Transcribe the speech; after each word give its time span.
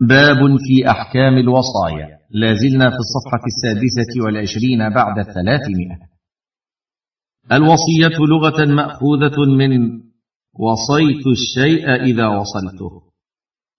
باب 0.00 0.56
في 0.58 0.90
أحكام 0.90 1.38
الوصايا. 1.38 2.08
لازلنا 2.30 2.90
في 2.90 2.96
الصفحة 2.96 3.42
السادسة 3.46 4.24
والعشرين 4.24 4.90
بعد 4.90 5.18
الثلاثمائة. 5.18 5.98
الوصية 7.52 8.18
لغة 8.28 8.64
مأخوذة 8.64 9.56
من 9.58 10.00
وصيت 10.58 11.26
الشيء 11.26 11.94
إذا 12.04 12.26
وصلته. 12.26 12.90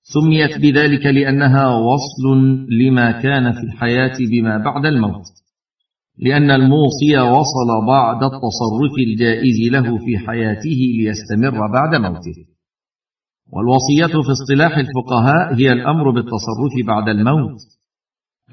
سميت 0.03 0.57
بذلك 0.57 1.05
لأنها 1.05 1.67
وصل 1.67 2.39
لما 2.69 3.11
كان 3.11 3.53
في 3.53 3.59
الحياة 3.59 4.17
بما 4.31 4.57
بعد 4.57 4.85
الموت. 4.85 5.25
لأن 6.17 6.51
الموصي 6.51 7.17
وصل 7.17 7.87
بعد 7.87 8.23
التصرف 8.23 8.93
الجائز 9.07 9.71
له 9.71 9.97
في 9.97 10.17
حياته 10.17 10.79
ليستمر 10.97 11.71
بعد 11.73 12.01
موته. 12.01 12.46
والوصية 13.51 14.21
في 14.21 14.31
اصطلاح 14.31 14.77
الفقهاء 14.77 15.53
هي 15.55 15.71
الأمر 15.71 16.11
بالتصرف 16.11 16.73
بعد 16.87 17.09
الموت 17.09 17.59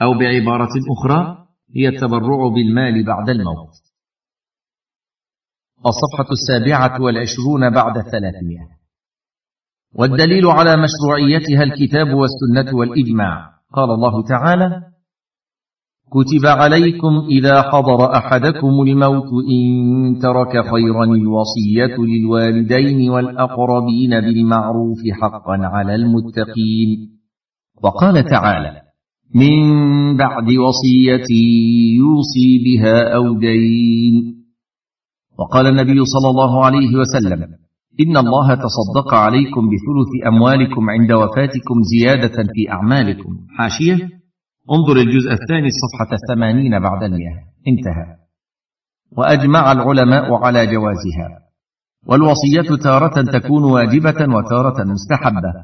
أو 0.02 0.18
بعبارة 0.18 0.72
أخرى 0.98 1.46
هي 1.76 1.88
التبرع 1.88 2.48
بالمال 2.48 3.06
بعد 3.06 3.30
الموت. 3.30 3.74
الصفحة 5.86 6.32
السابعة 6.32 7.02
والعشرون 7.02 7.70
بعد 7.70 7.96
الثلاثمائة. 7.96 8.68
والدليل 9.94 10.46
على 10.46 10.76
مشروعيتها 10.76 11.62
الكتاب 11.62 12.06
والسنة 12.06 12.76
والإجماع. 12.76 13.50
قال 13.72 13.90
الله 13.90 14.28
تعالى 14.28 14.93
كتب 16.14 16.46
عليكم 16.46 17.12
إذا 17.30 17.62
حضر 17.62 18.12
أحدكم 18.16 18.82
الموت 18.86 19.30
إن 19.54 20.18
ترك 20.22 20.52
خيرا 20.72 21.04
الوصية 21.04 21.96
للوالدين 21.98 23.10
والأقربين 23.10 24.10
بالمعروف 24.20 24.98
حقا 25.20 25.56
على 25.74 25.94
المتقين. 25.94 27.10
وقال 27.84 28.24
تعالى 28.24 28.80
من 29.34 29.62
بعد 30.16 30.48
وصية 30.66 31.28
يوصي 31.98 32.48
بها 32.64 33.14
أو 33.16 33.38
دين 33.38 34.34
وقال 35.38 35.66
النبي 35.66 36.04
صلى 36.04 36.30
الله 36.30 36.64
عليه 36.64 36.96
وسلم 36.96 37.42
إن 38.00 38.16
الله 38.16 38.54
تصدق 38.54 39.14
عليكم 39.14 39.62
بثلث 39.72 40.26
أموالكم 40.26 40.90
عند 40.90 41.12
وفاتكم 41.12 41.76
زيادة 41.92 42.36
في 42.54 42.70
أعمالكم 42.70 43.36
حاشية. 43.58 44.13
انظر 44.70 44.96
الجزء 44.96 45.32
الثاني 45.32 45.68
الصفحة 45.68 46.12
الثمانين 46.12 46.80
بعد 46.80 47.02
المئة 47.02 47.34
انتهى. 47.68 48.16
وأجمع 49.16 49.72
العلماء 49.72 50.34
على 50.34 50.66
جوازها. 50.66 51.28
والوصية 52.06 52.76
تارة 52.82 53.38
تكون 53.38 53.64
واجبة 53.64 54.34
وتارة 54.36 54.84
مستحبة. 54.84 55.54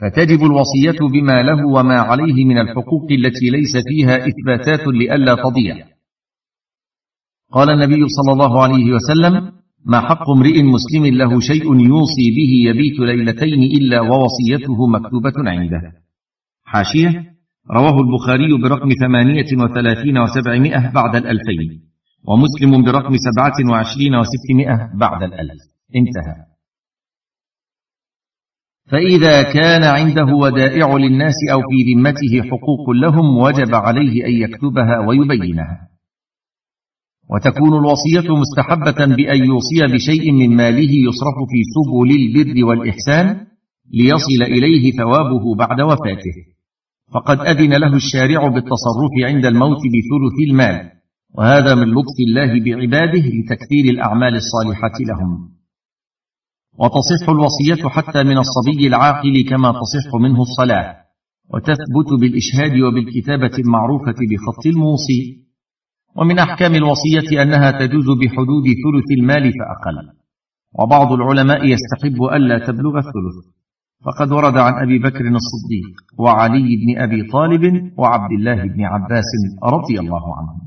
فتجب 0.00 0.40
الوصية 0.42 1.08
بما 1.12 1.42
له 1.42 1.66
وما 1.66 2.00
عليه 2.00 2.44
من 2.44 2.58
الحقوق 2.58 3.06
التي 3.10 3.50
ليس 3.50 3.76
فيها 3.88 4.16
إثباتات 4.16 4.86
لئلا 4.86 5.34
تضيع. 5.34 5.86
قال 7.52 7.70
النبي 7.70 8.08
صلى 8.08 8.32
الله 8.32 8.62
عليه 8.62 8.92
وسلم 8.92 9.52
ما 9.86 10.00
حق 10.00 10.30
امرئ 10.30 10.62
مسلم 10.62 11.06
له 11.06 11.40
شيء 11.40 11.64
يوصي 11.64 12.26
به 12.36 12.70
يبيت 12.70 13.00
ليلتين 13.00 13.62
إلا 13.62 14.00
ووصيته 14.00 14.86
مكتوبة 14.86 15.50
عنده. 15.50 15.92
حاشية 16.64 17.37
رواه 17.70 18.00
البخاري 18.00 18.62
برقم 18.62 18.88
ثمانية 19.00 19.64
وثلاثين 19.64 20.18
وسبعمائة 20.18 20.92
بعد 20.92 21.16
الألفين 21.16 21.88
ومسلم 22.28 22.84
برقم 22.84 23.16
سبعة 23.16 23.72
وعشرين 23.72 24.14
وستمائة 24.14 24.90
بعد 24.94 25.22
الألف. 25.22 25.62
انتهى. 25.96 26.48
فإذا 28.90 29.42
كان 29.42 29.82
عنده 29.82 30.34
ودائع 30.34 30.96
للناس 30.96 31.34
أو 31.52 31.60
في 31.60 31.92
ذمته 31.94 32.48
حقوق 32.50 32.90
لهم 32.90 33.38
وجب 33.38 33.74
عليه 33.74 34.26
أن 34.26 34.32
يكتبها 34.32 34.98
ويبينها. 34.98 35.88
وتكون 37.30 37.78
الوصية 37.78 38.36
مستحبة 38.36 39.16
بأن 39.16 39.44
يوصي 39.44 39.94
بشيء 39.94 40.32
من 40.32 40.56
ماله 40.56 40.90
يصرف 41.08 41.38
في 41.50 41.60
سبل 41.74 42.10
البر 42.10 42.64
والإحسان 42.64 43.46
ليصل 43.92 44.42
إليه 44.42 44.92
ثوابه 44.92 45.54
بعد 45.54 45.80
وفاته. 45.80 46.57
فقد 47.14 47.40
أذن 47.40 47.74
له 47.74 47.96
الشارع 47.96 48.48
بالتصرف 48.48 49.12
عند 49.24 49.46
الموت 49.46 49.78
بثلث 49.78 50.50
المال 50.50 50.90
وهذا 51.34 51.74
من 51.74 51.88
لطف 51.88 52.18
الله 52.28 52.64
بعباده 52.64 53.24
لتكثير 53.36 53.84
الأعمال 53.84 54.36
الصالحة 54.36 54.96
لهم. 55.08 55.48
وتصح 56.78 57.28
الوصية 57.28 57.88
حتى 57.88 58.22
من 58.22 58.38
الصبي 58.38 58.86
العاقل 58.86 59.44
كما 59.50 59.72
تصح 59.72 60.14
منه 60.20 60.42
الصلاة 60.42 60.96
وتثبت 61.54 62.20
بالإشهاد 62.20 62.80
وبالكتابة 62.80 63.58
المعروفة 63.58 64.18
بخط 64.30 64.66
الموصي. 64.66 65.48
ومن 66.16 66.38
أحكام 66.38 66.74
الوصية 66.74 67.42
أنها 67.42 67.70
تجوز 67.70 68.06
بحدود 68.20 68.64
ثلث 68.64 69.08
المال 69.20 69.52
فأقل. 69.58 69.96
وبعض 70.78 71.12
العلماء 71.12 71.64
يستحب 71.64 72.22
ألا 72.22 72.66
تبلغ 72.66 72.98
الثلث. 72.98 73.57
فقد 74.04 74.32
ورد 74.32 74.56
عن 74.56 74.82
أبي 74.82 74.98
بكر 74.98 75.24
الصديق 75.28 75.90
وعلي 76.18 76.76
بن 76.76 77.02
أبي 77.02 77.22
طالب 77.32 77.92
وعبد 77.98 78.32
الله 78.32 78.54
بن 78.54 78.84
عباس 78.84 79.30
رضي 79.64 80.00
الله 80.00 80.36
عنهم 80.38 80.60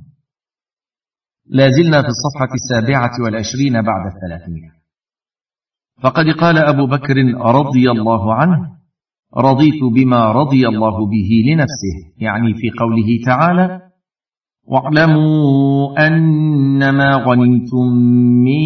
لا 1.46 1.70
زلنا 1.70 2.02
في 2.02 2.08
الصفحة 2.08 2.54
السابعة 2.54 3.12
والعشرين 3.24 3.74
بعد 3.74 4.14
الثلاثمائة. 4.14 4.72
فقد 6.04 6.26
قال 6.26 6.58
أبو 6.58 6.88
بكر 6.88 7.16
رضي 7.40 7.92
الله 7.92 8.34
عنه 8.34 8.70
رضيت 9.38 9.84
بما 9.96 10.32
رضي 10.32 10.68
الله 10.68 11.06
به 11.06 11.30
لنفسه 11.48 11.96
يعني 12.18 12.54
في 12.54 12.70
قوله 12.80 13.20
تعالى 13.26 13.82
واعلموا 14.68 16.08
أنما 16.08 17.16
غنمتم 17.16 17.88
من 18.44 18.64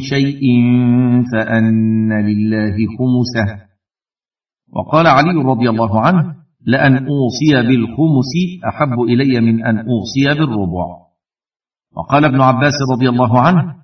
شيء 0.00 0.40
فأن 1.32 2.12
لله 2.12 2.76
خمسه. 2.98 3.67
وقال 4.72 5.06
علي 5.06 5.42
رضي 5.44 5.70
الله 5.70 6.00
عنه 6.00 6.34
لأن 6.66 6.96
أوصي 6.96 7.68
بالخمس 7.68 8.32
أحب 8.68 9.00
إلي 9.00 9.40
من 9.40 9.64
أن 9.66 9.78
أوصي 9.78 10.24
بالربع. 10.40 10.86
وقال 11.96 12.24
ابن 12.24 12.40
عباس 12.40 12.74
رضي 12.92 13.08
الله 13.08 13.40
عنه 13.40 13.74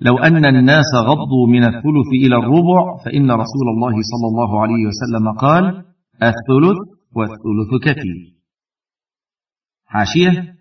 لو 0.00 0.18
أن 0.18 0.44
الناس 0.44 0.94
غضوا 0.94 1.46
من 1.48 1.64
الثلث 1.64 2.10
إلى 2.12 2.36
الربع 2.36 2.96
فإن 3.04 3.30
رسول 3.30 3.68
الله 3.74 3.92
صلى 3.92 4.28
الله 4.28 4.60
عليه 4.62 4.82
وسلم 4.86 5.38
قال 5.38 5.64
الثلث 6.22 6.78
والثلث 7.16 7.82
كثير. 7.84 8.34
حاشية 9.86 10.54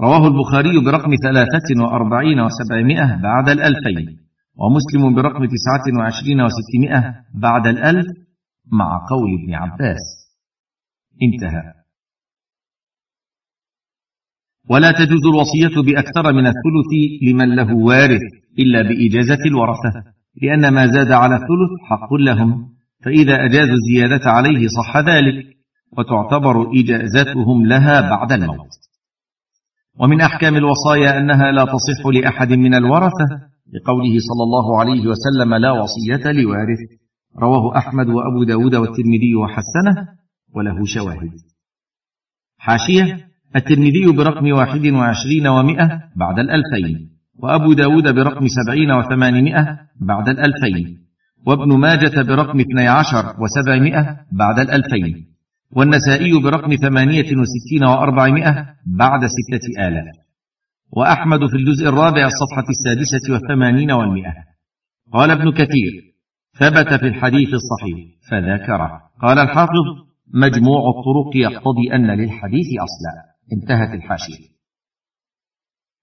رواه 0.00 0.26
البخاري 0.26 0.84
برقم 0.84 1.10
ثلاثة 1.22 1.82
وأربعين 1.82 2.40
وسبعمائة 2.40 3.22
بعد 3.22 3.48
الألفين 3.48 4.18
ومسلم 4.56 5.14
برقم 5.14 5.44
تسعة 5.44 5.98
وعشرين 5.98 6.40
وستمائة 6.40 7.14
بعد 7.34 7.66
الألف 7.66 8.06
مع 8.72 9.06
قول 9.10 9.30
ابن 9.42 9.54
عباس. 9.54 10.02
انتهى. 11.22 11.72
ولا 14.70 14.90
تجوز 14.92 15.26
الوصية 15.26 15.82
بأكثر 15.82 16.32
من 16.32 16.46
الثلث 16.46 16.92
لمن 17.22 17.54
له 17.54 17.74
وارث 17.74 18.20
إلا 18.58 18.82
بإجازة 18.82 19.44
الورثة 19.46 20.02
لأن 20.42 20.68
ما 20.68 20.86
زاد 20.86 21.12
على 21.12 21.34
الثلث 21.34 21.72
حق 21.90 22.14
لهم 22.14 22.68
فإذا 23.04 23.44
أجازوا 23.44 23.74
الزيادة 23.74 24.30
عليه 24.30 24.66
صح 24.68 24.96
ذلك 24.96 25.44
وتعتبر 25.98 26.70
إجازتهم 26.80 27.66
لها 27.66 28.00
بعد 28.00 28.32
الموت. 28.32 28.68
ومن 30.00 30.20
أحكام 30.20 30.56
الوصايا 30.56 31.18
أنها 31.18 31.52
لا 31.52 31.64
تصح 31.64 32.06
لأحد 32.06 32.52
من 32.52 32.74
الورثة 32.74 33.28
لقوله 33.74 34.18
صلى 34.18 34.42
الله 34.42 34.80
عليه 34.80 35.06
وسلم 35.06 35.54
لا 35.54 35.70
وصية 35.70 36.32
لوارث. 36.32 36.78
رواه 37.38 37.78
أحمد 37.78 38.08
وأبو 38.08 38.44
داود 38.44 38.74
والترمذي 38.74 39.34
وحسنه 39.34 40.08
وله 40.54 40.84
شواهد. 40.84 41.32
حاشية 42.58 43.26
الترمذي 43.56 44.12
برقم 44.16 44.52
واحد 44.52 44.86
وعشرين 44.86 45.46
ومائة 45.46 46.00
بعد 46.16 46.38
الألفين 46.38 47.10
وأبو 47.38 47.72
داود 47.72 48.14
برقم 48.14 48.46
سبعين 48.46 48.90
وثمانمائة 48.92 49.78
بعد 50.00 50.28
الألفين 50.28 50.98
وابن 51.46 51.78
ماجة 51.78 52.22
برقم 52.22 52.60
اثني 52.60 52.88
عشر 52.88 53.34
وسبعمائة 53.40 54.16
بعد 54.32 54.58
الألفين 54.58 55.26
والنسائي 55.70 56.42
برقم 56.42 56.74
ثمانية 56.76 57.30
وستين 57.40 57.84
وأربعمائة 57.84 58.66
بعد 58.86 59.20
ستة 59.26 59.86
آلاف. 59.88 60.14
وأحمد 60.92 61.46
في 61.46 61.56
الجزء 61.56 61.88
الرابع 61.88 62.26
الصفحة 62.26 62.66
السادسة 62.68 63.32
والثمانين 63.32 63.90
والمئة. 63.90 64.32
قال 65.12 65.30
ابن 65.30 65.52
كثير 65.52 66.05
ثبت 66.58 67.00
في 67.00 67.06
الحديث 67.06 67.48
الصحيح 67.54 67.98
فذكره. 68.30 69.02
قال 69.22 69.38
الحافظ 69.38 70.06
مجموع 70.34 70.80
الطرق 70.88 71.36
يقتضي 71.36 71.94
أن 71.94 72.10
للحديث 72.10 72.66
أصلا. 72.66 73.14
انتهت 73.52 73.94
الحاشية. 73.94 74.56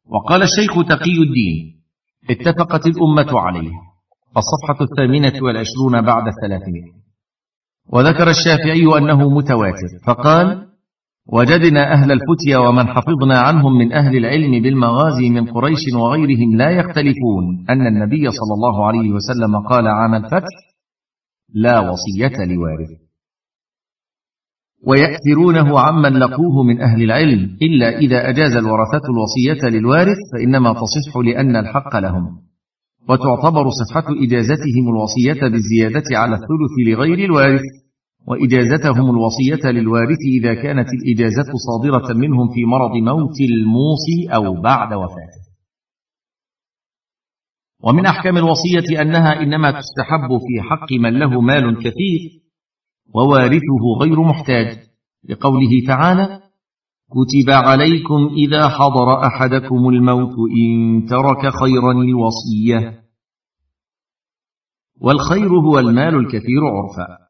وقال 0.06 0.42
الشيخ 0.42 0.88
تقي 0.90 1.18
الدين 1.28 1.84
اتفقت 2.30 2.88
الأمة 2.88 3.40
عليه 3.40 3.72
الصفحة 4.38 4.86
الثامنة 4.86 5.44
والعشرون 5.44 6.02
بعد 6.02 6.28
الثلاثمائة. 6.28 6.94
وذكر 7.90 8.30
الشافعي 8.30 8.98
أنه 8.98 9.30
متواتر 9.30 9.88
فقال 10.08 10.73
وجدنا 11.28 11.94
أهل 11.94 12.12
الفتيا 12.12 12.58
ومن 12.58 12.88
حفظنا 12.88 13.40
عنهم 13.40 13.78
من 13.78 13.94
أهل 13.94 14.18
العلم 14.18 14.64
بالمغازي 14.64 15.30
من 15.30 15.46
قريش 15.46 15.80
وغيرهم 15.96 16.56
لا 16.56 16.70
يختلفون 16.70 17.66
أن 17.70 17.88
النبي 17.88 18.32
صلى 18.32 18.54
الله 18.56 18.86
عليه 18.88 19.12
وسلم 19.12 19.68
قال 19.70 19.88
عام 19.88 20.16
الفتح 20.16 20.56
لا 21.54 21.80
وصية 21.80 22.46
لوارث. 22.46 22.90
ويأثرونه 24.88 25.80
عمن 25.80 26.14
لقوه 26.14 26.64
من 26.64 26.82
أهل 26.82 27.04
العلم 27.04 27.58
إلا 27.62 27.98
إذا 27.98 28.30
أجاز 28.30 28.52
الورثة 28.56 29.02
الوصية 29.14 29.70
للوارث 29.70 30.18
فإنما 30.34 30.74
تصح 30.74 31.18
لأن 31.26 31.56
الحق 31.56 31.98
لهم. 31.98 32.40
وتعتبر 33.10 33.70
صحة 33.70 34.06
إجازتهم 34.24 34.86
الوصية 34.90 35.50
بالزيادة 35.52 36.18
على 36.18 36.36
الثلث 36.36 36.74
لغير 36.88 37.26
الوارث. 37.26 37.83
وإجازتهم 38.28 39.10
الوصية 39.10 39.72
للوارث 39.72 40.18
إذا 40.40 40.54
كانت 40.54 40.88
الإجازة 40.94 41.52
صادرة 41.68 42.14
منهم 42.14 42.48
في 42.54 42.66
مرض 42.66 42.92
موت 42.96 43.42
الموصي 43.42 44.36
أو 44.36 44.62
بعد 44.62 44.94
وفاته. 44.94 45.44
ومن 47.84 48.06
أحكام 48.06 48.38
الوصية 48.38 49.02
أنها 49.02 49.42
إنما 49.42 49.72
تستحب 49.72 50.30
في 50.30 50.62
حق 50.70 50.94
من 50.94 51.20
له 51.20 51.42
مال 51.42 51.78
كثير 51.78 52.42
ووارثه 53.16 54.00
غير 54.02 54.22
محتاج 54.22 54.78
لقوله 55.30 55.86
تعالى 55.88 56.40
كتب 57.10 57.50
عليكم 57.50 58.30
إذا 58.38 58.70
حضر 58.70 59.28
أحدكم 59.28 59.90
الموت 59.90 60.36
إن 60.58 61.06
ترك 61.06 61.54
خيرا 61.54 61.92
الوصية 61.92 63.04
والخير 65.02 65.50
هو 65.50 65.80
المال 65.80 66.16
الكثير 66.16 66.62
عرفا. 66.66 67.23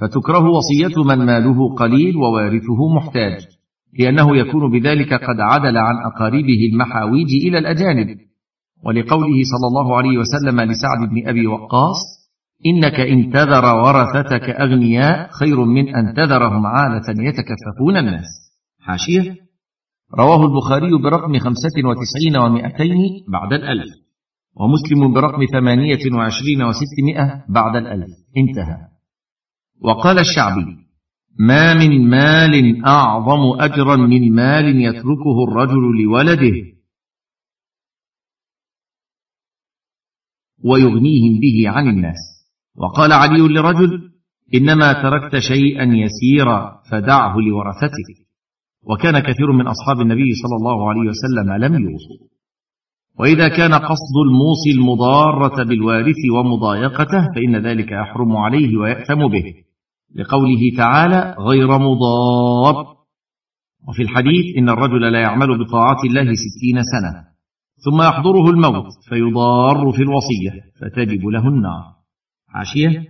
فتكره 0.00 0.44
وصية 0.50 1.02
من 1.04 1.26
ماله 1.26 1.74
قليل 1.74 2.16
ووارثه 2.16 2.88
محتاج. 2.96 3.46
لأنه 3.98 4.36
يكون 4.36 4.70
بذلك 4.72 5.14
قد 5.14 5.40
عدل 5.40 5.76
عن 5.76 5.96
أقاربه 5.96 6.68
المحاويج 6.72 7.28
إلى 7.46 7.58
الأجانب. 7.58 8.16
ولقوله 8.84 9.42
صلى 9.52 9.66
الله 9.68 9.96
عليه 9.96 10.18
وسلم 10.18 10.60
لسعد 10.60 11.08
بن 11.10 11.28
أبي 11.28 11.46
وقاص 11.46 11.96
إنك 12.66 13.00
إن 13.00 13.30
تذر 13.30 13.64
ورثتك 13.64 14.50
أغنياء 14.50 15.28
خير 15.30 15.64
من 15.64 15.94
أن 15.96 16.14
تذرهم 16.14 16.66
عالة 16.66 17.28
يتكففون 17.28 17.96
الناس. 17.96 18.26
حاشية؟ 18.80 19.36
رواه 20.18 20.46
البخاري 20.46 21.02
برقم 21.02 21.38
خمسة 21.38 21.76
وتسعين 21.84 22.36
ومائتين 22.36 23.24
بعد 23.32 23.52
الألف 23.52 23.94
ومسلم 24.56 25.12
برقم 25.12 25.44
ثمانية 25.52 26.12
وعشرين 26.14 26.62
وستمائة 26.62 27.44
بعد 27.48 27.76
الألف. 27.76 28.10
انتهى. 28.36 28.95
وقال 29.80 30.18
الشعبي 30.18 30.86
ما 31.38 31.74
من 31.74 32.10
مال 32.10 32.84
أعظم 32.86 33.60
أجرا 33.60 33.96
من 33.96 34.32
مال 34.32 34.80
يتركه 34.82 35.44
الرجل 35.48 36.02
لولده 36.02 36.76
ويغنيهم 40.64 41.40
به 41.40 41.68
عن 41.70 41.88
الناس. 41.88 42.16
وقال 42.76 43.12
علي 43.12 43.48
لرجل 43.54 44.10
إنما 44.54 44.92
تركت 44.92 45.36
شيئا 45.38 45.84
يسيرا 45.84 46.82
فدعه 46.90 47.36
لورثتك 47.38 48.08
وكان 48.82 49.18
كثير 49.18 49.52
من 49.52 49.66
أصحاب 49.66 50.00
النبي 50.00 50.32
صلى 50.34 50.56
الله 50.56 50.88
عليه 50.88 51.00
وسلم 51.00 51.52
لم 51.52 51.90
يوصوا. 51.90 52.26
وإذا 53.18 53.48
كان 53.48 53.74
قصد 53.74 54.16
الموصي 54.26 54.70
المضارة 54.74 55.64
بالوارث 55.64 56.16
ومضايقته 56.34 57.28
فإن 57.34 57.56
ذلك 57.66 57.92
يحرم 57.92 58.36
عليه 58.36 58.76
ويأثم 58.76 59.28
به. 59.28 59.65
لقوله 60.14 60.76
تعالى 60.76 61.36
غير 61.38 61.78
مضار. 61.78 62.96
وفي 63.88 64.02
الحديث 64.02 64.56
إن 64.58 64.68
الرجل 64.68 65.12
لا 65.12 65.20
يعمل 65.20 65.64
بطاعات 65.64 66.04
الله 66.04 66.32
ستين 66.34 66.82
سنة 66.82 67.24
ثم 67.84 68.02
يحضره 68.02 68.50
الموت 68.50 68.92
فيضار 69.08 69.92
في 69.92 70.02
الوصية 70.02 70.50
فتجب 70.80 71.26
له 71.26 71.48
النار. 71.48 71.84
عاشية؟ 72.48 73.04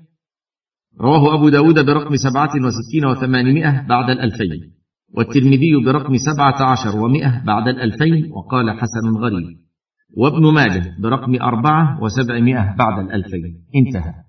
رواه 1.01 1.35
أبو 1.35 1.49
داود 1.49 1.87
برقم 1.87 2.17
سبعة 2.17 2.51
وستين 2.67 3.07
وثمانمائة 3.07 3.87
بعد 3.89 4.11
الألفين 4.11 4.73
والترمذي 5.15 5.85
برقم 5.85 6.17
سبعة 6.17 6.71
عشر 6.73 6.99
ومائة 6.99 7.45
بعد 7.45 7.69
الألفين 7.69 8.33
وقال 8.33 8.71
حسن 8.71 9.17
غريب. 9.19 9.57
وابن 10.17 10.55
ماجه 10.55 10.97
برقم 11.03 11.43
أربعة 11.43 12.03
وسبعمائة 12.03 12.77
بعد 12.77 13.05
الألفين. 13.05 13.65
انتهى. 13.77 14.26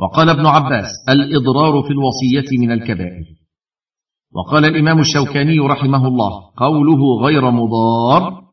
وقال 0.00 0.28
ابن 0.28 0.46
عباس 0.46 0.88
الإضرار 1.08 1.82
في 1.82 1.90
الوصية 1.90 2.58
من 2.58 2.72
الكبائر. 2.72 3.24
وقال 4.34 4.64
الإمام 4.64 4.98
الشوكاني 5.00 5.58
رحمه 5.58 6.08
الله 6.08 6.30
قوله 6.56 7.24
غير 7.24 7.50
مضار 7.50 8.46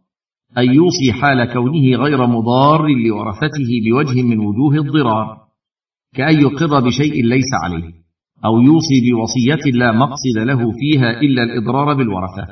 ان 0.57 0.73
يوصي 0.73 1.13
حال 1.13 1.53
كونه 1.53 2.03
غير 2.03 2.27
مضار 2.27 2.87
لورثته 2.87 3.69
بوجه 3.85 4.21
من 4.21 4.39
وجوه 4.39 4.75
الضرار 4.75 5.37
كأن 6.15 6.41
يقر 6.41 6.79
بشيء 6.79 7.25
ليس 7.25 7.51
عليه 7.63 7.91
أو 8.45 8.61
يوصي 8.61 8.97
بوصية 9.11 9.71
لا 9.79 9.91
مقصد 9.91 10.37
له 10.37 10.71
فيها 10.71 11.21
إلا 11.21 11.43
الإضرار 11.43 11.93
بالورثة 11.93 12.47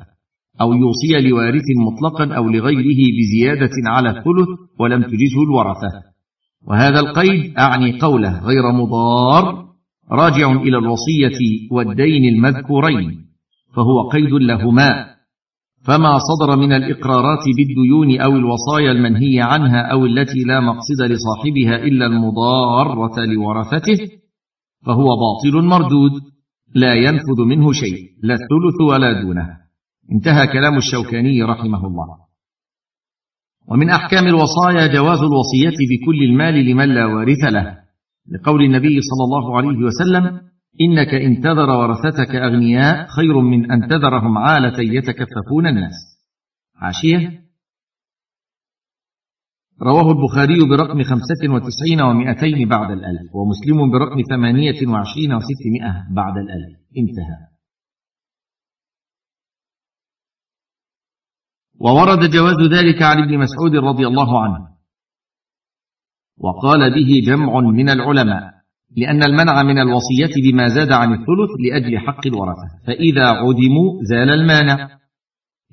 أو 0.61 0.73
يوصي 0.73 1.29
لوارث 1.29 1.65
مطلقا 1.87 2.35
أو 2.37 2.49
لغيره 2.49 3.01
بزيادة 3.17 3.71
على 3.85 4.09
الثلث 4.09 4.49
ولم 4.79 5.03
تجزه 5.03 5.43
الورثة. 5.43 6.11
وهذا 6.67 6.99
القيد 6.99 7.57
أعني 7.57 7.99
قوله 7.99 8.39
غير 8.39 8.71
مضار 8.71 9.65
راجع 10.11 10.51
إلى 10.51 10.77
الوصية 10.77 11.39
والدين 11.71 12.35
المذكورين 12.35 13.25
فهو 13.75 14.09
قيد 14.09 14.33
لهما. 14.33 15.05
فما 15.83 16.19
صدر 16.19 16.55
من 16.55 16.73
الإقرارات 16.73 17.43
بالديون 17.57 18.21
أو 18.21 18.31
الوصايا 18.31 18.91
المنهي 18.91 19.41
عنها 19.41 19.81
أو 19.91 20.05
التي 20.05 20.39
لا 20.43 20.59
مقصد 20.59 21.01
لصاحبها 21.01 21.83
إلا 21.83 22.05
المضارة 22.05 23.25
لورثته 23.25 23.97
فهو 24.85 25.07
باطل 25.23 25.65
مردود 25.67 26.11
لا 26.75 26.93
ينفذ 26.93 27.41
منه 27.45 27.71
شيء 27.71 27.97
لا 28.23 28.33
الثلث 28.33 28.81
ولا 28.91 29.21
دونه. 29.21 29.57
انتهى 30.11 30.47
كلام 30.47 30.77
الشوكاني 30.77 31.43
رحمه 31.43 31.87
الله. 31.87 32.30
ومن 33.67 33.89
أحكام 33.89 34.27
الوصايا 34.27 34.87
جواز 34.87 35.19
الوصية 35.19 35.77
بكل 35.89 36.23
المال 36.23 36.65
لمن 36.65 36.89
لا 36.95 37.05
وارث 37.05 37.43
له. 37.43 37.77
لقول 38.31 38.63
النبي 38.63 38.99
صلى 39.01 39.23
الله 39.23 39.57
عليه 39.57 39.77
وسلم 39.77 40.41
إنك 40.81 41.13
إن 41.13 41.41
تذر 41.41 41.69
ورثتك 41.69 42.35
أغنياء 42.35 43.07
خير 43.07 43.41
من 43.41 43.71
أن 43.71 43.87
تذرهم 43.87 44.37
عالة 44.37 44.79
يتكففون 44.79 45.67
الناس. 45.67 45.93
حاشيه 46.75 47.41
رواه 49.81 50.11
البخاري 50.11 50.69
برقم 50.69 51.03
خمسة 51.03 51.53
وتسعين 51.53 52.01
ومائتين 52.01 52.69
بعد 52.69 52.91
الألف 52.91 53.35
ومسلم 53.35 53.91
برقم 53.91 54.21
ثمانية 54.29 54.87
وعشرين 54.87 55.33
وستمائة 55.33 56.13
بعد 56.15 56.37
الألف. 56.37 56.79
انتهى. 56.97 57.50
وورد 61.83 62.29
جواز 62.29 62.59
ذلك 62.71 63.01
عن 63.01 63.23
ابن 63.23 63.37
مسعود 63.37 63.75
رضي 63.75 64.07
الله 64.07 64.43
عنه. 64.43 64.67
وقال 66.37 66.93
به 66.95 67.21
جمع 67.25 67.59
من 67.59 67.89
العلماء 67.89 68.51
لأن 68.97 69.23
المنع 69.23 69.63
من 69.63 69.77
الوصية 69.77 70.51
بما 70.51 70.67
زاد 70.67 70.91
عن 70.91 71.13
الثلث 71.13 71.51
لأجل 71.59 71.99
حق 71.99 72.27
الورثة. 72.27 72.67
فإذا 72.87 73.27
عدموا 73.27 74.03
زال 74.03 74.29
المانع 74.29 74.89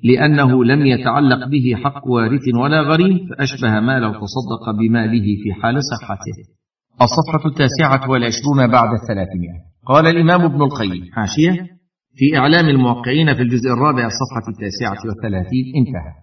لأنه 0.03 0.65
لم 0.65 0.85
يتعلق 0.85 1.47
به 1.47 1.75
حق 1.75 2.07
وارث 2.07 2.41
ولا 2.61 2.81
غريم 2.81 3.17
فأشبه 3.29 3.79
ما 3.79 3.99
لو 3.99 4.11
تصدق 4.11 4.71
بماله 4.79 5.25
في 5.43 5.61
حال 5.61 5.79
صحته. 5.83 6.37
الصفحة 7.01 7.49
التاسعة 7.49 8.09
والعشرون 8.09 8.67
بعد 8.71 8.89
الثلاثمائة. 9.01 9.59
قال 9.85 10.07
الإمام 10.07 10.41
ابن 10.41 10.61
القيم. 10.61 11.03
حاشية. 11.13 11.78
في 12.19 12.37
إعلام 12.37 12.69
الموقعين 12.69 13.35
في 13.35 13.41
الجزء 13.41 13.69
الرابع 13.73 14.05
الصفحة 14.05 14.47
التاسعة 14.49 15.07
والثلاثين 15.07 15.65
انتهى. 15.75 16.13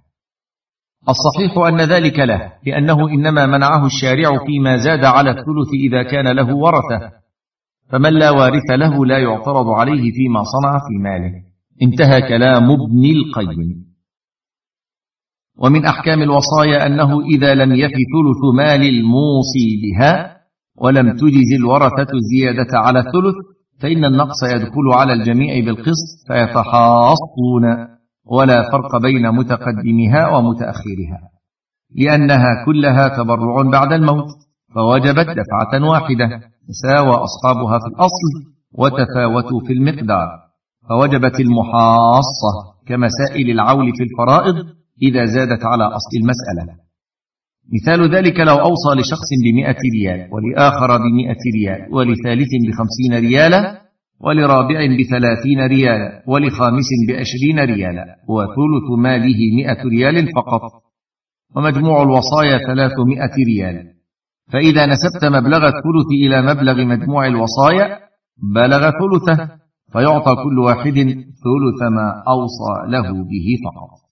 الصحيح 1.09 1.59
أن 1.59 1.81
ذلك 1.81 2.19
له 2.19 2.53
لأنه 2.67 3.09
إنما 3.09 3.47
منعه 3.47 3.87
الشارع 3.87 4.45
فيما 4.47 4.77
زاد 4.77 5.05
على 5.05 5.31
الثلث 5.31 5.71
إذا 5.87 6.03
كان 6.03 6.37
له 6.37 6.57
ورثة. 6.57 7.13
فمن 7.91 8.13
لا 8.13 8.31
وارث 8.31 8.71
له 8.71 9.07
لا 9.07 9.19
يعترض 9.19 9.69
عليه 9.69 10.13
فيما 10.13 10.43
صنع 10.43 10.79
في 10.79 11.03
ماله. 11.03 11.33
انتهى 11.83 12.21
كلام 12.29 12.71
ابن 12.71 13.05
القيم. 13.05 13.87
ومن 15.59 15.85
أحكام 15.85 16.23
الوصايا 16.23 16.87
أنه 16.87 17.21
إذا 17.21 17.55
لم 17.55 17.73
يف 17.73 17.91
ثلث 17.91 18.55
مال 18.57 18.83
الموصي 18.83 19.69
بها 19.83 20.37
ولم 20.79 21.17
تجز 21.17 21.51
الورثة 21.59 22.09
الزيادة 22.15 22.79
على 22.79 22.99
الثلث 22.99 23.56
فإن 23.81 24.05
النقص 24.05 24.43
يدخل 24.43 24.93
على 24.93 25.13
الجميع 25.13 25.65
بالقسط 25.65 26.27
فيتحاصون 26.29 27.65
ولا 28.25 28.63
فرق 28.73 28.97
بين 29.03 29.31
متقدمها 29.31 30.29
ومتأخرها 30.29 31.21
لأنها 31.97 32.65
كلها 32.67 33.09
تبرع 33.09 33.63
بعد 33.63 33.93
الموت 33.93 34.29
فوجبت 34.75 35.27
دفعة 35.27 35.91
واحدة 35.91 36.41
تساوى 36.69 37.17
أصحابها 37.17 37.79
في 37.79 37.87
الأصل 37.87 38.33
وتفاوتوا 38.75 39.61
في 39.67 39.73
المقدار 39.73 40.29
فوجبت 40.89 41.41
المحاصة 41.41 42.53
كمسائل 42.87 43.51
العول 43.51 43.93
في 43.97 44.03
الفرائض 44.03 44.55
إذا 45.03 45.25
زادت 45.25 45.65
على 45.65 45.85
أصل 45.85 46.17
المسألة. 46.21 46.86
مثال 47.75 48.15
ذلك 48.15 48.41
لو 48.41 48.55
أوصى 48.55 48.91
لشخص 48.99 49.29
بمئة 49.45 49.77
ريال 49.95 50.29
ولآخر 50.33 50.99
بمئة 50.99 51.43
ريال 51.57 51.95
ولثالث 51.95 52.51
بخمسين 52.69 53.29
ريالا 53.29 53.81
ولرابع 54.21 54.79
بثلاثين 54.99 55.61
ريالا 55.67 56.23
ولخامس 56.29 56.89
بعشرين 57.09 57.59
ريالا 57.59 58.05
وثلث 58.29 58.99
ماله 58.99 59.39
مئة 59.57 59.83
ريال 59.89 60.29
فقط. 60.37 60.61
ومجموع 61.57 62.03
الوصايا 62.03 62.59
ثلاثمائة 62.59 63.35
ريال. 63.47 63.85
فإذا 64.53 64.87
نسبت 64.87 65.25
مبلغ 65.25 65.67
الثلث 65.67 66.09
إلى 66.25 66.43
مبلغ 66.43 66.85
مجموع 66.85 67.27
الوصايا 67.27 67.99
بلغ 68.55 68.91
ثلثه 68.91 69.49
فيعطى 69.93 70.33
كل 70.45 70.59
واحد 70.59 70.95
ثلث 71.45 71.81
ما 71.97 72.23
أوصى 72.29 72.91
له 72.91 73.13
به 73.13 73.47
فقط. 73.65 74.06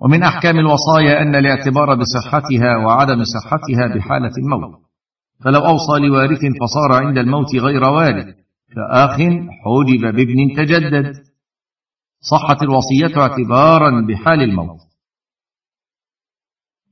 ومن 0.00 0.22
أحكام 0.22 0.58
الوصايا 0.58 1.22
أن 1.22 1.34
الاعتبار 1.34 1.94
بصحتها 1.94 2.76
وعدم 2.76 3.24
صحتها 3.24 3.96
بحالة 3.96 4.32
الموت. 4.38 4.80
فلو 5.44 5.60
أوصى 5.60 6.06
لوارث 6.06 6.38
فصار 6.38 7.06
عند 7.06 7.18
الموت 7.18 7.56
غير 7.56 7.84
وارث 7.84 8.34
كأخ 8.74 9.16
حجب 9.64 10.00
بابن 10.16 10.54
تجدد. 10.56 11.12
صحت 12.20 12.62
الوصية 12.62 13.22
اعتبارا 13.22 14.06
بحال 14.06 14.42
الموت. 14.42 14.80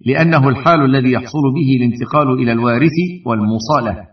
لأنه 0.06 0.48
الحال 0.48 0.84
الذي 0.84 1.12
يحصل 1.12 1.42
به 1.54 1.76
الانتقال 1.76 2.32
إلى 2.42 2.52
الوارث 2.52 2.96
والموصى 3.26 3.80
له. 3.82 4.08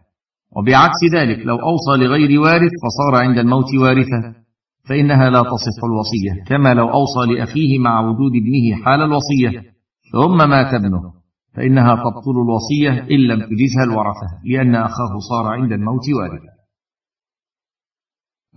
وبعكس 0.57 0.99
ذلك 1.13 1.45
لو 1.45 1.55
أوصى 1.55 2.03
لغير 2.03 2.41
وارث 2.41 2.71
فصار 2.83 3.23
عند 3.23 3.37
الموت 3.37 3.75
وارثا 3.81 4.40
فإنها 4.89 5.29
لا 5.29 5.41
تصح 5.41 5.83
الوصية 5.83 6.43
كما 6.47 6.73
لو 6.73 6.89
أوصى 6.89 7.33
لأخيه 7.33 7.79
مع 7.79 7.99
وجود 7.99 8.31
ابنه 8.35 8.83
حال 8.85 9.01
الوصية. 9.01 9.71
ثم 10.13 10.37
مات 10.49 10.73
ابنه. 10.73 11.21
فإنها 11.55 11.95
تبطل 11.95 12.35
الوصية 12.45 12.89
إن 13.11 13.19
لم 13.19 13.39
تجزها 13.39 13.83
الورثة 13.83 14.27
لأن 14.45 14.75
أخاه 14.75 15.19
صار 15.29 15.47
عند 15.47 15.71
الموت 15.71 16.09
وارثا 16.19 16.51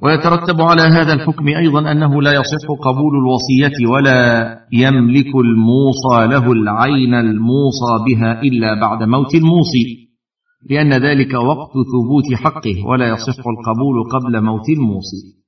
ويترتب 0.03 0.61
على 0.61 0.83
هذا 0.83 1.13
الحكم 1.13 1.49
أيضا 1.49 1.93
أنه 1.93 2.23
لا 2.23 2.33
يصح 2.33 2.69
قبول 2.85 3.13
الوصية 3.17 3.87
ولا 3.93 4.59
يملك 4.73 5.35
الموصى 5.35 6.27
له 6.27 6.53
العين 6.53 7.15
الموصى 7.15 7.93
بها 8.07 8.43
إلا 8.43 8.81
بعد 8.81 9.03
موت 9.03 9.35
الموصي 9.35 10.05
لأن 10.71 10.93
ذلك 10.93 11.35
وقت 11.35 11.73
ثبوت 11.93 12.35
حقه 12.35 12.87
ولا 12.87 13.09
يصح 13.09 13.45
القبول 13.47 14.11
قبل 14.13 14.43
موت 14.43 14.69
الموصي. 14.69 15.44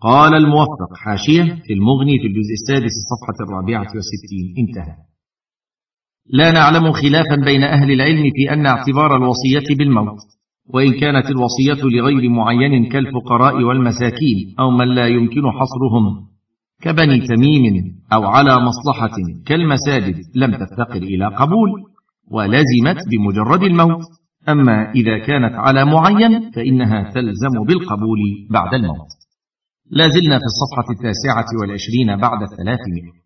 قال 0.00 0.34
الموفق 0.34 0.94
حاشية 0.96 1.42
في 1.64 1.72
المغني 1.72 2.18
في 2.18 2.26
الجزء 2.26 2.52
السادس 2.52 2.92
الصفحة 3.00 3.44
الرابعة 3.46 3.90
والستين. 3.94 4.54
انتهى. 4.58 4.94
لا 6.32 6.50
نعلم 6.50 6.92
خلافا 6.92 7.36
بين 7.44 7.62
أهل 7.64 7.92
العلم 7.92 8.30
في 8.36 8.52
أن 8.52 8.66
اعتبار 8.66 9.16
الوصية 9.16 9.76
بالموت 9.76 10.18
وإن 10.74 11.00
كانت 11.00 11.30
الوصية 11.30 11.84
لغير 11.84 12.30
معين 12.30 12.88
كالفقراء 12.88 13.62
والمساكين 13.62 14.54
أو 14.60 14.70
من 14.70 14.94
لا 14.94 15.06
يمكن 15.06 15.42
حصرهم 15.50 16.26
كبني 16.82 17.20
تميم 17.26 17.84
أو 18.12 18.24
على 18.24 18.60
مصلحة 18.60 19.16
كالمساجد 19.46 20.16
لم 20.34 20.50
تفتقر 20.54 21.02
إلى 21.02 21.26
قبول 21.26 21.70
ولزمت 22.30 23.08
بمجرد 23.10 23.62
الموت. 23.62 24.02
أما 24.48 24.90
إذا 24.90 25.18
كانت 25.18 25.54
على 25.54 25.84
معين 25.84 26.50
فإنها 26.50 27.10
تلزم 27.10 27.64
بالقبول 27.66 28.18
بعد 28.50 28.74
الموت. 28.74 29.19
لا 29.90 30.08
زلنا 30.08 30.38
في 30.38 30.44
الصفحة 30.44 30.90
التاسعة 30.90 31.46
والعشرين 31.60 32.16
بعد 32.16 32.42
الثلاثمائة 32.42 33.20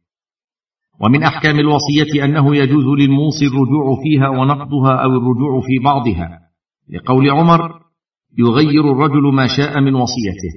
ومن 1.01 1.23
أحكام 1.23 1.59
الوصية 1.59 2.25
أنه 2.25 2.57
يجوز 2.57 2.85
للموصي 2.85 3.47
الرجوع 3.47 4.03
فيها 4.03 4.29
ونقضها 4.29 4.93
أو 5.05 5.11
الرجوع 5.11 5.61
في 5.61 5.79
بعضها. 5.85 6.41
لقول 6.91 7.31
عمر 7.31 7.81
يغير 8.39 8.93
الرجل 8.93 9.35
ما 9.35 9.47
شاء 9.47 9.81
من 9.81 9.95
وصيته. 9.95 10.55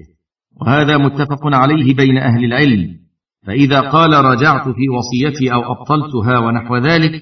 وهذا 0.61 0.97
متفق 0.97 1.55
عليه 1.55 1.95
بين 1.95 2.17
أهل 2.17 2.45
العلم. 2.45 2.95
فإذا 3.47 3.79
قال 3.79 4.13
رجعت 4.25 4.69
في 4.69 4.89
وصيتي 4.89 5.53
أو 5.53 5.71
أبطلتها 5.71 6.39
ونحو 6.39 6.77
ذلك 6.77 7.21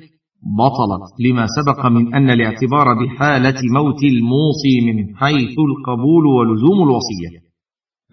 بطلت. 0.58 1.20
لما 1.20 1.46
سبق 1.48 1.86
من 1.86 2.16
أن 2.16 2.30
الاعتبار 2.30 2.88
بحالة 3.04 3.62
موت 3.76 4.04
الموصي 4.04 4.82
من 4.86 5.16
حيث 5.18 5.56
القبول 5.60 6.26
ولزوم 6.26 6.84
الوصية. 6.84 7.45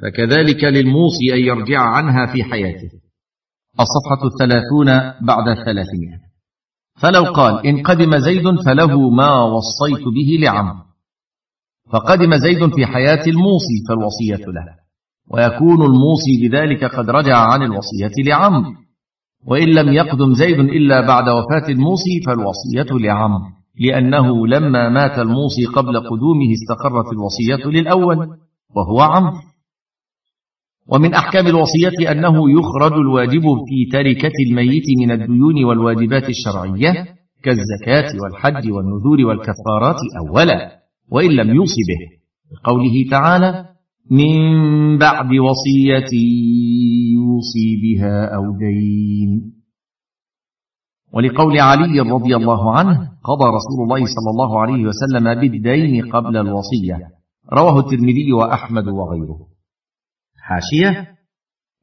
فكذلك 0.03 0.65
للموصي 0.65 1.35
أن 1.35 1.39
يرجع 1.39 1.81
عنها 1.81 2.27
في 2.27 2.45
حياته. 2.45 2.91
الصفحة 3.81 4.27
الثلاثون 4.27 4.87
بعد 5.27 5.49
الثلاثمائة. 5.49 6.19
فلو 7.03 7.25
قال 7.33 7.67
إن 7.67 7.83
قدم 7.83 8.19
زيد 8.19 8.61
فله 8.67 9.11
ما 9.11 9.43
وصيت 9.43 10.05
به 10.05 10.39
لعمرو 10.41 10.85
فقدم 11.93 12.37
زيد 12.37 12.75
في 12.75 12.87
حياة 12.87 13.27
الموصي 13.27 13.77
فالوصية 13.89 14.47
له. 14.47 14.83
ويكون 15.31 15.83
الموصي 15.83 16.49
بذلك 16.49 16.85
قد 16.85 17.11
رجع 17.11 17.37
عن 17.37 17.63
الوصية 17.63 18.25
لعمرو 18.27 18.73
وإن 19.47 19.69
لم 19.69 19.93
يقدم 19.93 20.35
زيد 20.35 20.59
إلا 20.59 21.07
بعد 21.07 21.29
وفاة 21.29 21.69
الموصي 21.69 22.21
فالوصية 22.27 22.99
لعمرو 22.99 23.45
لأنه 23.81 24.47
لما 24.47 24.89
مات 24.89 25.19
الموصي 25.19 25.65
قبل 25.67 25.99
قدومه 25.99 26.53
استقرت 26.53 27.07
الوصية 27.13 27.71
للأول 27.71 28.17
وهو 28.77 29.01
عمرو 29.01 29.52
ومن 30.89 31.15
أحكام 31.15 31.47
الوصية 31.47 32.11
أنه 32.11 32.51
يخرج 32.51 32.93
الواجب 32.93 33.43
في 33.43 33.91
تركة 33.93 34.33
الميت 34.49 34.85
من 35.01 35.11
الديون 35.11 35.65
والواجبات 35.65 36.29
الشرعية 36.29 37.07
كالزكاة 37.43 38.13
والحج 38.23 38.71
والنذور 38.71 39.21
والكفارات 39.27 39.97
أولا 40.21 40.83
وإن 41.11 41.31
لم 41.31 41.55
يوص 41.55 41.75
به. 41.89 42.23
لقوله 42.57 43.11
تعالى 43.11 43.65
من 44.11 44.99
بعد 44.99 45.27
وصية 45.27 46.19
يوصي 47.15 47.77
بها 47.83 48.35
أو 48.37 48.43
دين 48.59 49.53
ولقول 51.15 51.59
علي 51.61 52.01
رضي 52.01 52.37
الله 52.37 52.77
عنه 52.77 52.99
قضى 53.25 53.45
رسول 53.45 53.83
الله 53.85 54.05
صلى 54.07 54.31
الله 54.31 54.61
عليه 54.61 54.87
وسلم 54.87 55.41
بالدين 55.41 56.11
قبل 56.11 56.37
الوصية 56.37 57.09
رواه 57.53 57.79
الترمذي 57.79 58.33
وأحمد 58.33 58.89
وغيره. 58.89 59.52
حاشية. 60.43 61.09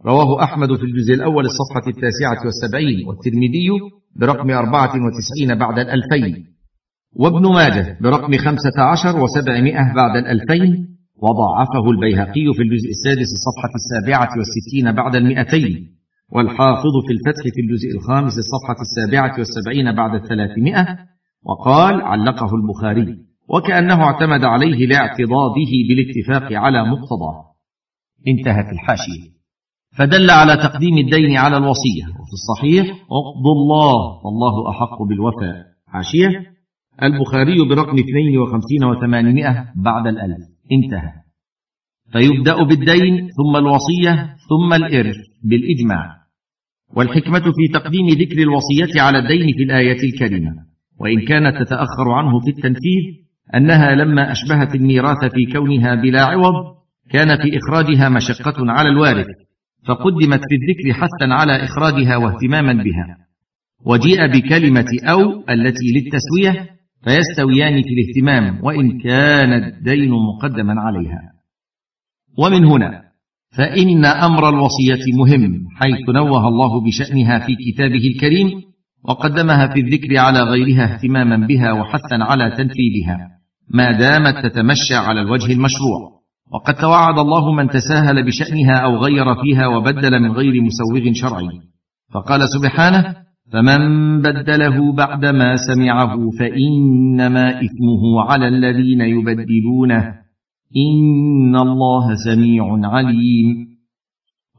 رواه 0.06 0.44
أحمد 0.44 0.68
في 0.78 0.84
الجزء 0.84 1.14
الأول 1.14 1.46
الصفحة 1.46 1.88
التاسعة 1.88 2.46
والسبعين 2.46 3.08
والترمذي 3.08 3.70
برقم 4.20 4.52
أربعة 4.52 4.94
وتسعين 5.06 5.60
بعد 5.60 5.80
الألفين. 5.80 6.46
وابن 7.16 7.54
ماجه 7.54 7.98
برقم 8.02 8.38
خمسة 8.38 8.82
عشر 8.92 9.24
وسبعمائة 9.24 9.94
بعد 9.96 10.16
الألفين. 10.16 10.90
وضعفه 11.24 11.90
البيهقي 11.92 12.54
في 12.56 12.62
الجزء 12.62 12.90
السادس 12.90 13.30
الصفحة 13.38 13.74
السابعة 13.82 14.30
والستين 14.38 14.92
بعد 14.92 15.16
المئتين. 15.16 15.88
والحافظ 16.32 16.94
في 17.08 17.14
الفتح 17.14 17.44
في 17.56 17.62
الجزء 17.62 17.90
الخامس 17.96 18.34
الصفحة 18.38 18.80
السابعة 18.82 19.38
والسبعين 19.38 19.96
بعد 19.96 20.14
الثلاثمائة. 20.22 20.98
وقال 21.46 22.02
علقه 22.02 22.56
البخاري 22.56 23.18
وكأنه 23.50 24.04
اعتمد 24.04 24.44
عليه 24.44 24.88
لاعتضاده 24.88 25.72
بالاتفاق 25.90 26.54
على 26.54 26.86
مقتضاه. 26.86 27.49
انتهت 28.28 28.74
الحاشية. 28.74 29.40
فدل 29.98 30.30
على 30.32 30.58
تقديم 30.58 30.98
الدين 30.98 31.38
على 31.38 31.58
الوصية 31.58 32.06
وفي 32.20 32.34
الصحيح 32.34 32.86
اقض 32.96 33.46
الله 33.58 33.96
والله 34.26 34.70
أحق 34.70 35.04
بالوفاء. 35.04 35.66
حاشية. 35.88 36.50
البخاري 37.04 37.70
برقم 37.70 37.98
52 37.98 38.84
و800 38.84 39.84
بعد 39.84 40.08
الألف. 40.08 40.48
انتهى. 40.72 41.14
فيبدأ 42.12 42.64
بالدين 42.64 43.28
ثم 43.28 43.56
الوصية 43.56 44.36
ثم 44.50 44.74
الإرث 44.74 45.18
بالإجماع. 45.44 46.16
والحكمة 46.96 47.40
في 47.40 47.68
تقديم 47.74 48.08
ذكر 48.08 48.38
الوصية 48.38 49.02
على 49.02 49.20
الدين 49.20 49.54
في 49.58 49.64
الآية 49.64 50.04
الكريمة. 50.04 50.52
وإن 51.00 51.26
كانت 51.26 51.64
تتأخر 51.64 52.12
عنه 52.12 52.40
في 52.40 52.50
التنفيذ 52.50 53.30
أنها 53.56 53.96
لما 53.96 54.32
أشبهت 54.32 54.76
الميراث 54.76 55.32
في 55.34 55.54
كونها 55.54 55.96
بلا 55.96 56.26
عوض 56.26 56.79
كان 57.12 57.38
في 57.38 57.58
إخراجها 57.58 58.10
مشقة 58.10 58.72
على 58.72 58.90
الوارث 58.90 59.28
فقدمت 59.88 60.40
في 60.50 60.56
الذكر 60.56 60.94
حثا 60.94 61.34
على 61.34 61.64
إخراجها 61.64 62.18
واهتماما 62.18 62.74
بها. 62.74 63.18
وجيء 63.86 64.28
بكلمة 64.28 64.88
أو 65.04 65.44
التي 65.50 65.94
للتسوية 65.96 66.70
فيستويان 67.04 67.82
في 67.84 67.90
الاهتمام 67.90 68.64
وإن 68.64 69.00
كان 69.00 69.64
الدين 69.64 70.12
مقدما 70.12 70.74
عليها. 70.82 71.22
ومن 72.38 72.66
هنا 72.66 73.02
فإن 73.58 74.06
أمر 74.06 74.50
الوصية 74.50 75.14
مهم 75.18 75.68
حيث 75.76 76.10
نوه 76.10 76.48
الله 76.48 76.82
بشأنها 76.86 77.40
في 77.40 77.56
كتابه 77.56 78.08
الكريم 78.08 78.62
وقدمها 79.04 79.68
في 79.68 79.80
الذكر 79.80 80.18
على 80.18 80.40
غيرها 80.40 80.94
اهتماما 80.94 81.48
بها 81.48 81.72
وحثا 81.72 82.16
على 82.22 82.52
تنفيذها 82.52 83.30
ما 83.70 83.92
دامت 83.92 84.46
تتمشى 84.46 84.96
على 84.96 85.22
الوجه 85.22 85.54
المشروع. 85.54 86.19
وقد 86.54 86.76
توعد 86.76 87.20
الله 87.20 87.52
من 87.52 87.70
تساهل 87.70 88.26
بشأنها 88.26 88.78
أو 88.78 88.98
غير 88.98 89.36
فيها 89.36 89.68
وبدل 89.68 90.20
من 90.20 90.32
غير 90.32 90.62
مسوغ 90.62 91.14
شرعي. 91.14 91.50
فقال 92.14 92.42
سبحانه 92.50 93.16
فمن 93.54 93.82
بدله 94.22 94.94
بعدما 94.94 95.56
سمعه 95.56 96.16
فإنما 96.40 97.50
إثمه 97.50 98.22
على 98.22 98.48
الذين 98.48 99.02
يبدلونه. 99.02 100.04
إن 100.78 101.56
الله 101.56 102.16
سميع 102.26 102.80
عليم. 102.84 103.68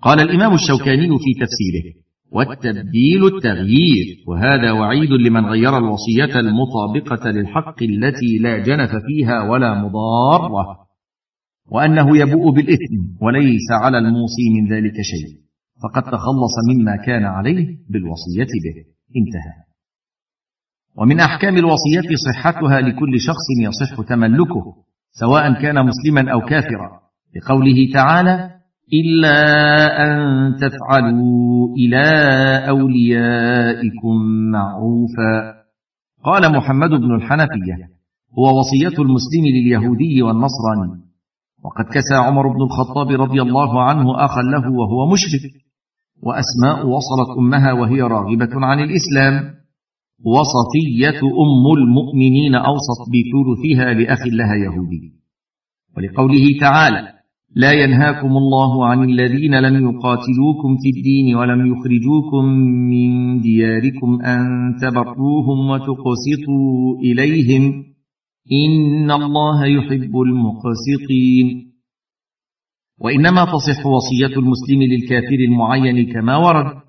قال 0.03 0.21
الإمام 0.21 0.55
الشوكاني 0.55 1.09
في 1.09 1.35
تفسيره 1.41 1.95
والتبديل 2.33 3.27
التغيير. 3.27 4.07
وهذا 4.29 4.73
وعيد 4.73 5.11
لمن 5.11 5.47
غير 5.47 5.79
الوصية 5.79 6.41
المطابقة 6.41 7.31
للحق 7.31 7.83
التي 7.83 8.39
لا 8.41 8.59
جنف 8.59 8.91
فيها 9.07 9.51
ولا 9.51 9.83
مضاره 9.83 10.90
وأنه 11.71 12.19
يبوء 12.19 12.55
بالإثم 12.55 13.25
وليس 13.25 13.71
على 13.83 13.99
الموصي 13.99 14.51
من 14.57 14.73
ذلك 14.73 14.95
شيء. 14.95 15.41
فقد 15.83 16.03
تخلص 16.03 16.55
مما 16.71 16.97
كان 16.97 17.25
عليه 17.25 17.67
بالوصية 17.91 18.45
به. 18.65 18.85
انتهى. 19.17 19.55
ومن 20.97 21.21
أحكام 21.21 21.57
الوصية 21.57 22.17
صحتها 22.27 22.81
لكل 22.81 23.21
شخص 23.21 23.47
يصح 23.63 24.09
تملكه 24.09 24.75
سواء 25.11 25.63
كان 25.63 25.87
مسلما 25.87 26.33
أو 26.33 26.41
كافرا. 26.41 27.01
لقوله 27.37 27.93
تعالى 27.93 28.51
الا 28.93 29.37
ان 30.05 30.55
تفعلوا 30.57 31.69
إلى 31.77 32.05
اوليائكم 32.69 34.17
معروفا. 34.53 35.55
قال 36.25 36.57
محمد 36.57 36.91
بن 36.91 37.15
الحنفية 37.15 37.89
هو 38.39 38.59
وصية 38.59 39.03
المسلم 39.03 39.45
لليهودي 39.47 40.23
والنصراني. 40.23 41.10
وقد 41.65 41.85
كسى 41.85 42.15
عمر 42.15 42.49
بن 42.49 42.63
الخطاب 42.63 43.09
رضي 43.21 43.43
الله 43.43 43.83
عنه 43.83 44.25
أخا 44.25 44.43
له 44.43 44.73
وهو 44.79 45.13
مشرك. 45.13 45.45
وأسماء 46.23 46.87
وصلت 46.87 47.39
أمها 47.39 47.73
وهي 47.73 48.01
راغبة 48.03 48.67
عن 48.67 48.79
الإسلام. 48.81 49.55
وصفية 50.25 51.21
أم 51.45 51.65
المؤمنين 51.79 52.55
أوصت 52.55 53.01
بثلثها 53.13 53.93
لأخ 53.95 54.27
لها 54.27 54.55
يهودي. 54.55 55.13
ولقوله 55.97 56.59
تعالى 56.61 57.21
لا 57.57 57.73
ينهاكم 57.73 58.29
الله 58.29 58.87
عن 58.87 59.05
الذين 59.05 59.55
لم 59.55 59.75
يقاتلوكم 59.75 60.77
في 60.83 60.99
الدين 60.99 61.37
ولم 61.37 61.73
يخرجوكم 61.73 62.45
من 62.91 63.41
دياركم 63.41 64.23
أن 64.23 64.41
تبروهم 64.83 65.71
وتقسطوا 65.71 66.99
إليهم 67.03 67.85
إن 68.53 69.11
الله 69.11 69.67
يحب 69.67 70.17
المقسطين. 70.17 71.71
وإنما 73.01 73.45
تصح 73.45 73.87
وصية 73.87 74.37
المسلم 74.39 74.83
للكافر 74.83 75.39
المعين 75.49 76.13
كما 76.13 76.37
ورد. 76.37 76.81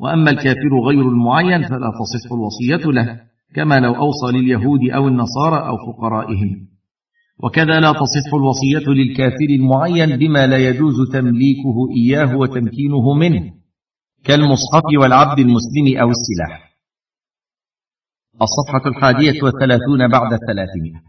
وأما 0.00 0.30
الكافر 0.30 0.80
غير 0.86 1.08
المعين 1.08 1.62
فلا 1.62 1.90
تصح 2.00 2.32
الوصية 2.32 2.90
له 2.90 3.20
كما 3.54 3.80
لو 3.80 3.94
أوصى 3.94 4.38
لليهود 4.38 4.80
أو 4.94 5.08
النصارى 5.08 5.68
أو 5.68 5.76
فقرائهم. 5.92 6.68
وكذا 7.44 7.80
لا 7.80 7.92
تصح 7.92 8.34
الوصية 8.34 8.92
للكافر 8.92 9.50
المعين 9.50 10.16
بما 10.16 10.46
لا 10.46 10.56
يجوز 10.68 10.94
تمليكه 11.12 11.76
إياه 11.96 12.36
وتمكينه 12.36 13.14
منه 13.14 13.52
كالمصحف 14.24 14.82
والعبد 15.00 15.38
المسلم 15.38 15.98
أو 16.00 16.10
السلاح. 16.10 16.73
الصفحة 18.42 18.88
الحادية 18.90 19.42
والثلاثون 19.42 20.08
بعد 20.08 20.32
الثلاثمائة. 20.32 21.00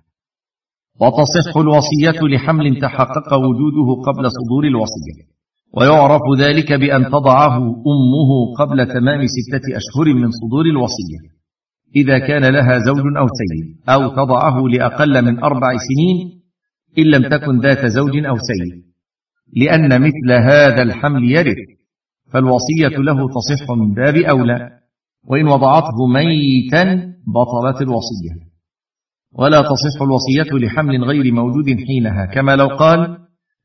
وتصح 1.02 1.58
الوصية 1.58 2.36
لحمل 2.36 2.82
تحقق 2.82 3.34
وجوده 3.34 4.02
قبل 4.08 4.32
صدور 4.32 4.64
الوصية. 4.64 5.36
ويعرف 5.78 6.22
ذلك 6.40 6.74
بأن 6.74 7.06
تضعه 7.06 7.58
أمه 7.58 8.56
قبل 8.60 8.88
تمام 8.88 9.26
ستة 9.26 9.78
أشهر 9.78 10.14
من 10.14 10.32
صدور 10.32 10.66
الوصية. 10.66 11.36
إذا 11.96 12.20
كان 12.20 12.46
لها 12.46 12.80
زوج 12.80 13.18
أو 13.18 13.28
سيد 13.28 13.78
أو 13.90 14.08
تضعه 14.08 14.68
لأقل 14.68 15.26
من 15.26 15.44
أربع 15.44 15.78
سنين 15.78 16.42
إن 16.98 17.04
لم 17.04 17.30
تكن 17.30 17.60
ذات 17.60 17.86
زوج 17.86 18.26
أو 18.26 18.36
سيد. 18.38 18.84
لأن 19.56 20.02
مثل 20.02 20.32
هذا 20.32 20.82
الحمل 20.82 21.32
يرث 21.32 21.58
فالوصية 22.34 22.98
له 22.98 23.28
تصح 23.28 23.72
من 23.72 23.94
باب 23.94 24.16
أولى. 24.16 24.85
وإن 25.28 25.48
وضعته 25.48 26.08
ميتا 26.08 26.84
بطلت 27.28 27.82
الوصية. 27.82 28.46
ولا 29.34 29.62
تصح 29.62 30.02
الوصية 30.02 30.68
لحمل 30.68 31.04
غير 31.04 31.34
موجود 31.34 31.66
حينها 31.88 32.26
كما 32.26 32.56
لو 32.56 32.68
قال 32.68 33.18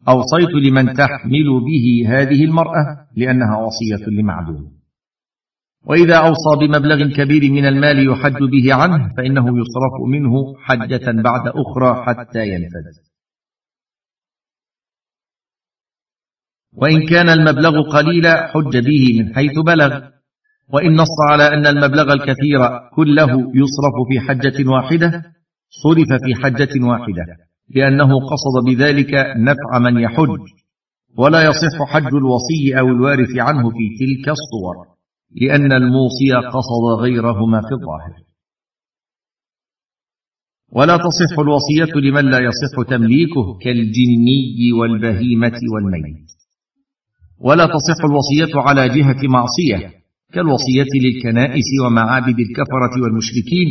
أوصيت 0.09 0.51
لمن 0.65 0.95
تحمل 0.95 1.61
به 1.67 2.05
هذه 2.09 2.45
المرأة 2.45 3.07
لأنها 3.17 3.57
وصية 3.57 4.07
لمعدوم. 4.07 4.81
وإذا 5.85 6.17
أوصى 6.17 6.67
بمبلغ 6.67 7.17
كبير 7.17 7.53
من 7.53 7.67
المال 7.67 8.09
يحج 8.11 8.39
به 8.53 8.75
عنه 8.75 9.15
فإنه 9.17 9.45
يصرف 9.61 9.95
منه 10.09 10.55
حجة 10.59 11.23
بعد 11.23 11.49
أخرى 11.49 12.05
حتى 12.07 12.49
ينفذ. 12.49 13.11
وإن 16.73 17.07
كان 17.07 17.29
المبلغ 17.29 17.91
قليلا 17.91 18.47
حج 18.47 18.77
به 18.79 19.23
من 19.23 19.35
حيث 19.35 19.59
بلغ. 19.59 20.20
وإن 20.73 20.97
نص 20.97 21.17
على 21.31 21.55
أن 21.55 21.67
المبلغ 21.67 22.13
الكثير 22.13 22.61
كله 22.97 23.31
يصرف 23.33 23.95
في 24.09 24.21
حجة 24.21 24.71
واحدة 24.71 25.23
صرف 25.83 26.09
في 26.25 26.35
حجة 26.43 26.87
واحدة 26.87 27.25
لأنه 27.75 28.09
قصد 28.21 28.65
بذلك 28.67 29.15
نفع 29.37 29.79
من 29.79 30.01
يحج 30.01 30.39
ولا 31.19 31.45
يصح 31.45 31.85
حج 31.89 32.15
الوصي 32.15 32.79
أو 32.79 32.87
الوارث 32.87 33.37
عنه 33.39 33.71
في 33.71 33.89
تلك 34.01 34.29
الصور 34.29 34.91
لأن 35.41 35.73
الموصي 35.73 36.33
قصد 36.53 37.01
غيرهما 37.01 37.61
في 37.61 37.75
الظاهر. 37.75 38.13
ولا 40.73 40.97
تصح 40.97 41.39
الوصية 41.39 42.01
لمن 42.01 42.31
لا 42.31 42.39
يصح 42.39 42.89
تمليكه 42.91 43.59
كالجني 43.63 44.73
والبهيمة 44.81 45.61
والميت. 45.75 46.31
ولا 47.39 47.67
تصح 47.67 48.05
الوصية 48.05 48.61
على 48.61 48.89
جهة 48.89 49.29
معصية 49.29 50.00
كالوصية 50.35 50.91
للكنائس 51.05 51.69
ومعابد 51.85 52.39
الكفرة 52.41 53.03
والمشركين 53.03 53.69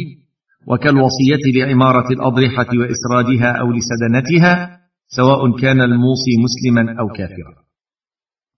وكالوصية 0.67 1.43
لعمارة 1.55 2.13
الأضرحة 2.13 2.67
وإسرادها 2.79 3.51
أو 3.51 3.71
لسدنتها 3.71 4.79
سواء 5.07 5.57
كان 5.61 5.81
الموصي 5.81 6.31
مسلما 6.45 6.99
أو 6.99 7.07
كافرا. 7.07 7.53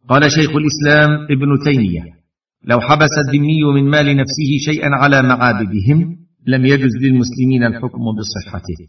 قال 0.10 0.32
شيخ 0.32 0.52
الإسلام 0.56 1.10
ابن 1.32 1.60
تيمية 1.66 2.04
لو 2.64 2.80
حبس 2.80 3.10
الذمي 3.28 3.64
من 3.76 3.90
مال 3.90 4.18
نفسه 4.18 4.52
شيئا 4.66 4.90
على 4.96 5.22
معابدهم 5.22 6.18
لم 6.48 6.66
يجز 6.66 6.96
للمسلمين 7.02 7.64
الحكم 7.64 8.02
بصحته 8.20 8.80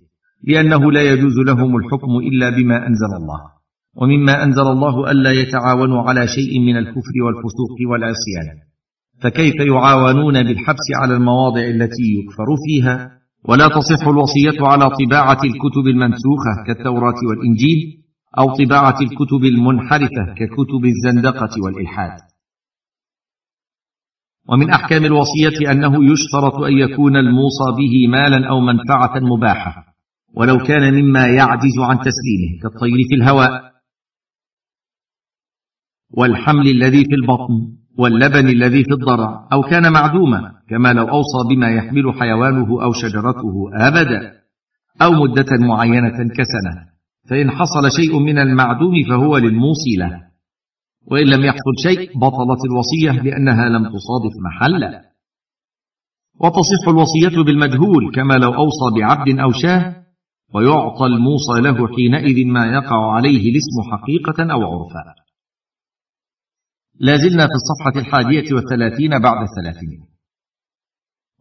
لأنه 0.45 0.93
لا 0.93 1.03
يجوز 1.03 1.39
لهم 1.47 1.77
الحكم 1.77 2.17
إلا 2.17 2.51
بما 2.51 2.87
أنزل 2.87 3.13
الله 3.17 3.41
ومما 3.97 4.45
أنزل 4.45 4.63
الله 4.63 5.11
ألا 5.11 5.31
يتعاونوا 5.31 6.03
على 6.03 6.27
شيء 6.27 6.61
من 6.61 6.77
الكفر 6.77 7.17
والفسوق 7.25 7.91
والعصيان. 7.91 8.72
فكيف 9.23 9.55
يعاونون 9.55 10.43
بالحبس 10.43 10.87
على 11.01 11.15
المواضع 11.15 11.61
التي 11.61 12.03
يكفر 12.19 12.47
فيها؟ 12.67 13.11
ولا 13.49 13.69
تصح 13.69 14.07
الوصية 14.09 14.67
على 14.67 14.91
طباعة 14.91 15.41
الكتب 15.45 15.87
المنسوخة 15.87 16.65
كالتوراة 16.67 17.15
والإنجيل 17.29 18.03
أو 18.39 18.55
طباعة 18.55 19.01
الكتب 19.01 19.45
المنحرفة 19.45 20.35
ككتب 20.37 20.85
الزندقة 20.85 21.51
والإلحاد. 21.65 22.19
ومن 24.49 24.71
أحكام 24.71 25.05
الوصية 25.05 25.71
أنه 25.71 26.13
يشترط 26.13 26.55
أن 26.55 26.73
يكون 26.79 27.17
الموصى 27.17 27.65
به 27.79 28.09
مالا 28.09 28.49
أو 28.49 28.61
منفعة 28.61 29.21
مباحة 29.21 29.85
ولو 30.35 30.59
كان 30.59 30.95
مما 30.95 31.27
يعجز 31.27 31.79
عن 31.79 31.97
تسليمه 31.99 32.63
كالطير 32.63 32.99
في 33.09 33.15
الهواء. 33.15 33.72
والحمل 36.13 36.69
الذي 36.69 37.05
في 37.05 37.15
البطن 37.15 37.83
واللبن 37.99 38.49
الذي 38.49 38.85
في 38.85 38.93
الضرع 38.93 39.49
أو 39.53 39.63
كان 39.63 39.93
معدوما 39.93 40.53
كما 40.69 40.93
لو 40.93 41.09
أوصى 41.09 41.55
بما 41.55 41.71
يحمل 41.71 42.13
حيوانه 42.21 42.83
أو 42.83 42.93
شجرته 42.93 43.71
أبدا 43.75 44.33
أو 45.03 45.13
مدة 45.13 45.67
معينة 45.67 46.29
كسنة 46.29 46.93
فإن 47.31 47.51
حصل 47.51 47.91
شيء 47.97 48.19
من 48.19 48.39
المعدوم 48.39 48.95
فهو 49.09 49.39
للموصي 49.39 49.97
له 49.99 50.33
وإن 51.07 51.27
لم 51.27 51.45
يحصل 51.45 51.75
شيء 51.83 52.19
بطلت 52.19 52.61
الوصية 52.65 53.23
لأنها 53.23 53.69
لم 53.69 53.85
تصادف 53.85 54.33
محلا. 54.45 55.03
وتصح 56.41 56.89
الوصية 56.89 57.43
بالمجهول 57.43 58.15
كما 58.15 58.35
لو 58.35 58.55
أوصى 58.55 59.01
بعبد 59.01 59.39
أو 59.39 59.53
شاة 59.53 59.97
ويعطى 60.55 61.07
الموصى 61.07 61.61
له 61.61 61.89
حينئذ 61.89 62.47
ما 62.47 62.67
يقع 62.67 63.13
عليه 63.13 63.51
الاسم 63.51 63.91
حقيقة 63.93 64.53
أو 64.53 64.63
عرفا. 64.63 65.22
لا 67.01 67.17
زلنا 67.17 67.47
في 67.47 67.55
الصفحة 67.55 68.01
الحادية 68.01 68.55
والثلاثين 68.55 69.11
بعد 69.11 69.49
الثلاثين. 69.49 70.01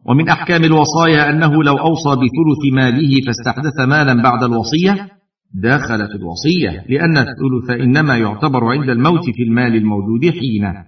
ومن 0.06 0.28
أحكام 0.28 0.64
الوصايا 0.64 1.30
أنه 1.30 1.62
لو 1.62 1.78
أوصى 1.78 2.10
بثلث 2.10 2.72
ماله 2.72 3.20
فاستحدث 3.26 3.88
مالا 3.88 4.22
بعد 4.22 4.42
الوصية 4.42 5.08
دخلت 5.54 6.10
الوصية 6.10 6.84
لأن 6.88 7.18
الثلث 7.18 7.70
إنما 7.80 8.16
يعتبر 8.16 8.64
عند 8.64 8.90
الموت 8.90 9.24
في 9.24 9.42
المال 9.42 9.76
الموجود 9.76 10.30
حينه 10.30 10.84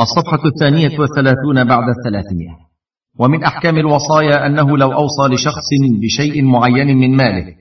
الصفحة 0.00 0.46
الثانية 0.46 1.00
والثلاثون 1.00 1.64
بعد 1.64 1.84
الثلاثمائة. 1.88 2.70
ومن 3.18 3.44
أحكام 3.44 3.76
الوصايا 3.76 4.46
أنه 4.46 4.78
لو 4.78 4.92
أوصى 4.92 5.34
لشخص 5.34 5.68
بشيء 6.02 6.44
معين 6.44 6.96
من 6.96 7.16
ماله 7.16 7.54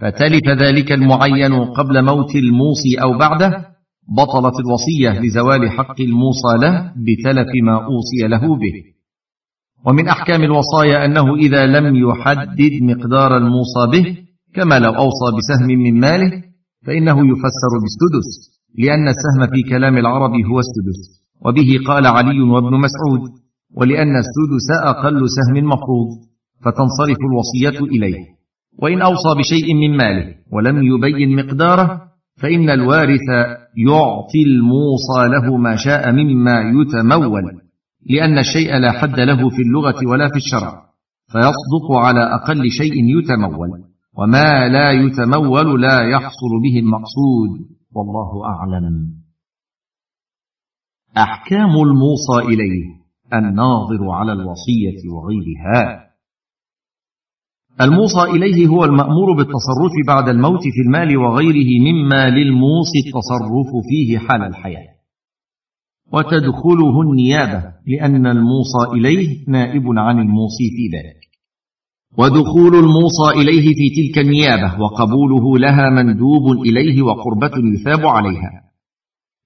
فتلف 0.00 0.48
ذلك 0.48 0.92
المعين 0.92 1.64
قبل 1.64 2.04
موت 2.04 2.36
الموصي 2.36 2.94
أو 3.02 3.18
بعده 3.18 3.71
بطلت 4.08 4.54
الوصية 4.60 5.20
لزوال 5.20 5.70
حق 5.70 6.00
الموصى 6.00 6.56
له 6.62 6.92
بتلف 6.96 7.48
ما 7.64 7.74
أوصي 7.74 8.28
له 8.28 8.56
به. 8.56 8.74
ومن 9.86 10.08
أحكام 10.08 10.42
الوصايا 10.42 11.04
أنه 11.04 11.34
إذا 11.34 11.66
لم 11.66 11.96
يحدد 11.96 12.82
مقدار 12.82 13.36
الموصى 13.36 13.86
به 13.92 14.16
كما 14.54 14.78
لو 14.78 14.90
أوصى 14.90 15.36
بسهم 15.38 15.78
من 15.78 16.00
ماله 16.00 16.42
فإنه 16.86 17.16
يفسر 17.30 17.72
بالسدس 17.82 18.28
لأن 18.78 19.08
السهم 19.08 19.54
في 19.54 19.70
كلام 19.70 19.98
العرب 19.98 20.30
هو 20.30 20.58
السدس. 20.58 21.22
وبه 21.44 21.78
قال 21.86 22.06
علي 22.06 22.40
وابن 22.40 22.80
مسعود 22.80 23.30
ولأن 23.76 24.16
السدس 24.16 24.82
أقل 24.84 25.24
سهم 25.28 25.64
مفروض 25.64 26.08
فتنصرف 26.64 27.16
الوصية 27.30 27.84
إليه. 27.84 28.16
وإن 28.78 29.02
أوصى 29.02 29.28
بشيء 29.38 29.74
من 29.74 29.96
ماله 29.96 30.34
ولم 30.52 30.82
يبين 30.82 31.36
مقداره 31.36 32.00
فإن 32.42 32.70
الوارث 32.70 33.28
يعطي 33.76 34.42
الموصى 34.42 35.28
له 35.28 35.56
ما 35.56 35.76
شاء 35.76 36.12
مما 36.12 36.60
يتمول 36.60 37.42
لأن 38.10 38.38
الشيء 38.38 38.76
لا 38.76 38.92
حد 38.92 39.20
له 39.20 39.48
في 39.48 39.62
اللغة 39.62 40.10
ولا 40.10 40.28
في 40.28 40.36
الشرع 40.36 40.92
فيصدق 41.32 41.92
على 41.92 42.34
أقل 42.34 42.70
شيء 42.70 43.18
يتمول 43.18 43.68
وما 44.18 44.68
لا 44.68 44.90
يتمول 44.90 45.82
لا 45.82 46.02
يحصل 46.02 46.52
به 46.62 46.78
المقصود. 46.78 47.50
والله 47.94 48.46
أعلم. 48.46 49.12
أحكام 51.16 51.70
الموصى 51.70 52.38
إليه 52.48 53.02
الناظر 53.32 54.10
على 54.10 54.32
الوصية 54.32 55.10
وغيرها. 55.10 56.11
الموصى 57.80 58.22
إليه 58.22 58.66
هو 58.66 58.84
المأمور 58.84 59.36
بالتصرف 59.36 59.92
بعد 60.06 60.28
الموت 60.28 60.62
في 60.62 60.80
المال 60.86 61.16
وغيره 61.16 61.80
مما 61.80 62.30
للموصي 62.30 62.98
التصرف 63.06 63.70
فيه 63.88 64.18
حال 64.18 64.42
الحياة. 64.42 64.92
وتدخله 66.12 67.00
النيابة 67.02 67.64
لأن 67.86 68.26
الموصى 68.26 68.92
إليه 68.94 69.44
نائب 69.48 69.82
عن 69.86 70.18
الموصي 70.18 70.64
في 70.76 70.96
ذلك. 70.96 71.22
ودخول 72.18 72.74
الموصى 72.74 73.40
إليه 73.40 73.74
في 73.74 73.90
تلك 73.96 74.18
النيابة 74.18 74.80
وقبوله 74.80 75.58
لها 75.58 75.90
مندوب 75.90 76.62
إليه 76.66 77.02
وقربة 77.02 77.52
يثاب 77.74 78.06
عليها. 78.06 78.62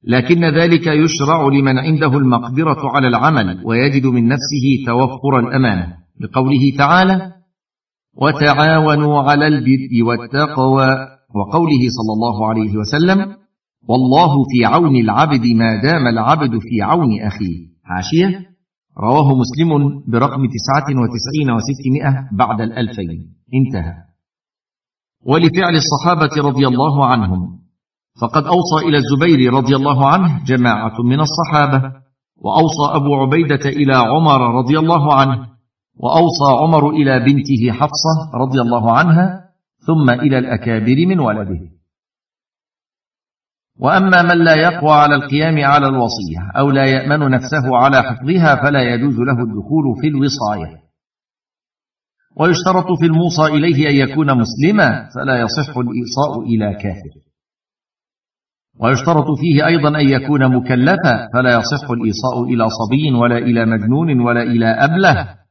لكن 0.04 0.44
ذلك 0.44 0.86
يشرع 0.86 1.48
لمن 1.48 1.78
عنده 1.78 2.18
المقدرة 2.18 2.90
على 2.90 3.08
العمل 3.08 3.62
ويجد 3.64 4.06
من 4.06 4.28
نفسه 4.28 4.84
توفر 4.86 5.38
الأمانة. 5.38 5.96
لقوله 6.20 6.76
تعالى 6.78 7.35
وتعاونوا 8.16 9.22
على 9.22 9.46
البر 9.46 10.04
والتقوى. 10.08 11.16
وقوله 11.34 11.82
صلى 11.96 12.12
الله 12.16 12.48
عليه 12.48 12.76
وسلم 12.76 13.36
والله 13.88 14.32
في 14.50 14.64
عون 14.64 14.96
العبد 14.96 15.46
ما 15.46 15.82
دام 15.82 16.06
العبد 16.06 16.58
في 16.58 16.82
عون 16.82 17.20
أخيه. 17.20 17.66
حاشيه 17.84 18.46
رواه 18.98 19.28
مسلم 19.34 20.02
برقم 20.08 20.46
تسعة 20.46 20.88
وتسعين 21.02 21.50
وستمائة 21.50 22.28
بعد 22.32 22.60
الألفين. 22.60 23.34
انتهى. 23.54 23.94
ولفعل 25.26 25.74
الصحابة 25.76 26.48
رضي 26.48 26.66
الله 26.66 27.06
عنهم. 27.06 27.58
فقد 28.20 28.44
أوصى 28.46 28.88
إلى 28.88 28.96
الزبير 28.96 29.52
رضي 29.52 29.76
الله 29.76 30.08
عنه 30.08 30.44
جماعة 30.44 31.02
من 31.04 31.20
الصحابة. 31.20 31.92
وأوصى 32.36 32.96
أبو 32.96 33.14
عبيدة 33.14 33.68
إلى 33.70 33.94
عمر 33.96 34.58
رضي 34.58 34.78
الله 34.78 35.14
عنه. 35.14 35.55
وأوصى 35.96 36.62
عمر 36.62 36.90
إلى 36.90 37.18
بنته 37.18 37.72
حفصة 37.72 38.30
رضي 38.34 38.60
الله 38.60 38.92
عنها 38.92 39.50
ثم 39.86 40.10
إلى 40.10 40.38
الأكابر 40.38 41.06
من 41.06 41.20
ولده. 41.20 41.60
وأما 43.78 44.22
من 44.22 44.44
لا 44.44 44.54
يقوى 44.54 44.92
على 44.92 45.14
القيام 45.14 45.64
على 45.64 45.86
الوصية 45.86 46.50
أو 46.58 46.70
لا 46.70 46.84
يأمن 46.84 47.30
نفسه 47.30 47.76
على 47.76 48.02
حفظها 48.02 48.56
فلا 48.56 48.82
يجوز 48.82 49.14
له 49.14 49.42
الدخول 49.42 49.84
في 50.00 50.08
الوصاية. 50.08 50.86
ويشترط 52.40 52.98
في 52.98 53.06
الموصى 53.06 53.42
إليه 53.42 53.90
أن 53.90 54.08
يكون 54.08 54.26
مسلما 54.38 55.08
فلا 55.14 55.40
يصح 55.40 55.76
الايصاء 55.76 56.42
إلى 56.42 56.74
كافر. 56.74 57.26
ويشترط 58.80 59.26
فيه 59.40 59.66
أيضا 59.66 59.88
أن 59.88 60.08
يكون 60.08 60.56
مكلفا 60.56 61.28
فلا 61.32 61.58
يصح 61.58 61.90
الايصاء 61.90 62.44
إلى 62.44 62.68
صبي 62.68 63.12
ولا 63.12 63.38
إلى 63.38 63.66
مجنون 63.66 64.20
ولا 64.20 64.42
إلى 64.42 64.66
أبله. 64.66 65.45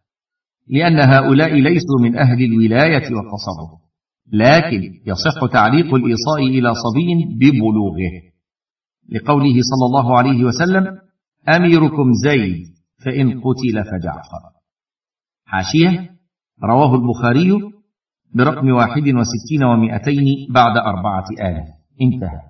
لأن 0.68 1.00
هؤلاء 1.00 1.54
ليسوا 1.54 2.00
من 2.02 2.18
أهل 2.18 2.44
الولاية 2.44 3.16
والتصرف 3.16 3.86
لكن 4.34 5.02
يصح 5.06 5.52
تعليق 5.54 5.94
الإيصاء 5.94 6.40
إلى 6.40 6.74
صبي 6.74 7.26
ببلوغه. 7.36 8.12
لقوله 9.10 9.54
صلى 9.62 9.86
الله 9.88 10.18
عليه 10.18 10.44
وسلم 10.44 10.98
أميركم 11.50 12.12
زيد 12.26 12.66
فإن 13.06 13.42
قتل 13.42 13.84
فجعفر. 13.84 14.42
حاشية 15.46 16.10
رواه 16.64 16.96
البخاري 16.96 17.52
برقم 18.36 18.70
واحد 18.70 19.02
وستين 19.02 19.64
ومائتين 19.64 20.26
بعد 20.54 20.78
أربعة 20.78 21.26
آلاف. 21.32 21.68
انتهى. 22.02 22.42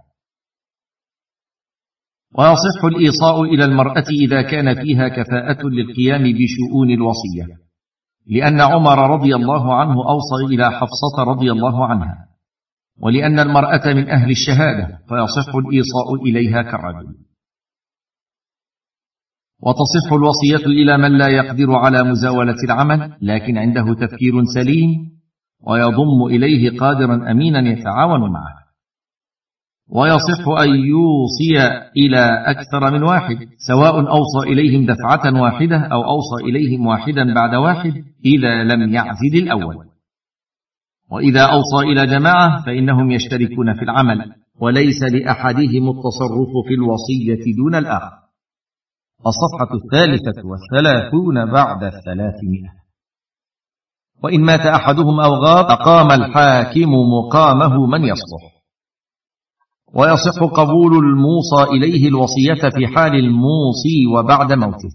ويصح 2.37 2.85
الإيصاء 2.85 3.43
إلى 3.43 3.65
المرأة 3.65 4.05
إذا 4.09 4.41
كان 4.41 4.83
فيها 4.83 5.07
كفاءة 5.07 5.67
للقيام 5.67 6.23
بشؤون 6.23 6.89
الوصية. 6.89 7.64
لأن 8.27 8.61
عمر 8.61 9.09
رضي 9.13 9.35
الله 9.35 9.75
عنه 9.75 9.93
أوصى 9.93 10.55
إلى 10.55 10.71
حفصة 10.71 11.23
رضي 11.27 11.51
الله 11.51 11.85
عنها 11.85 12.27
ولأن 12.99 13.39
المرأة 13.39 13.93
من 13.93 14.09
أهل 14.09 14.31
الشهادة 14.31 14.87
فيصح 15.09 15.55
الإيصاء 15.55 16.15
إليها 16.23 16.61
كالرجل. 16.61 17.15
وتصح 19.61 20.13
الوصية 20.13 20.65
إلى 20.65 20.97
من 20.97 21.17
لا 21.17 21.27
يقدر 21.27 21.75
على 21.75 22.03
مزاولة 22.03 22.55
العمل 22.65 23.17
لكن 23.21 23.57
عنده 23.57 23.93
تفكير 23.93 24.33
سليم 24.55 24.89
ويضم 25.67 26.25
إليه 26.29 26.79
قادرا 26.79 27.31
امينا 27.31 27.69
يتعاون 27.69 28.31
معه. 28.31 28.64
ويصح 29.89 30.47
أن 30.47 30.69
يوصي 30.69 31.67
إلى 31.97 32.43
أكثر 32.45 32.91
من 32.91 33.03
واحد 33.03 33.37
سواء 33.67 33.99
أوصى 33.99 34.51
إليهم 34.51 34.85
دفعة 34.85 35.41
واحدة 35.41 35.77
أو 35.77 36.03
أوصى 36.03 36.43
إليهم 36.43 36.87
واحدا 36.87 37.33
بعد 37.33 37.55
واحد 37.55 37.93
إذا 38.25 38.63
لم 38.63 38.93
يعزل 38.93 39.35
الأول. 39.35 39.75
وإذا 41.11 41.41
أوصى 41.41 41.87
إلى 41.91 42.05
جماعة 42.07 42.65
فإنهم 42.65 43.11
يشتركون 43.11 43.73
في 43.73 43.81
العمل 43.81 44.31
وليس 44.59 45.03
لأحدهم 45.03 45.89
التصرف 45.89 46.51
في 46.67 46.73
الوصية 46.73 47.55
دون 47.57 47.75
الآخر. 47.75 48.25
الصفحة 49.27 49.75
الثالثة 49.75 50.41
والثلاثون 50.45 51.51
بعد 51.51 51.83
الثلاثمائة. 51.83 52.85
وإن 54.23 54.41
مات 54.41 54.59
أحدهم 54.59 55.19
أو 55.19 55.33
غاب 55.33 55.65
أقام 55.65 56.11
الحاكم 56.11 56.89
مقامه 56.89 57.85
من 57.85 58.03
يصلح. 58.03 58.54
ويصح 59.95 60.43
قبول 60.43 60.97
الموصى 60.97 61.71
إليه 61.71 62.07
الوصية 62.07 62.69
في 62.69 62.87
حال 62.87 63.15
الموصي 63.15 64.07
وبعد 64.15 64.53
موته. 64.53 64.89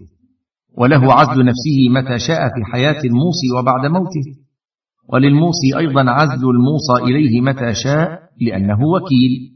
وله 0.77 1.13
عزل 1.13 1.45
نفسه 1.45 1.89
متى 1.89 2.19
شاء 2.19 2.47
في 2.47 2.71
حياة 2.71 3.01
الموصي 3.05 3.51
وبعد 3.59 3.85
موته. 3.85 4.25
وللموصي 5.13 5.77
أيضا 5.77 6.09
عزل 6.09 6.49
الموصى 6.49 7.03
إليه 7.03 7.41
متى 7.41 7.73
شاء 7.73 8.19
لأنه 8.41 8.79
وكيل. 8.95 9.51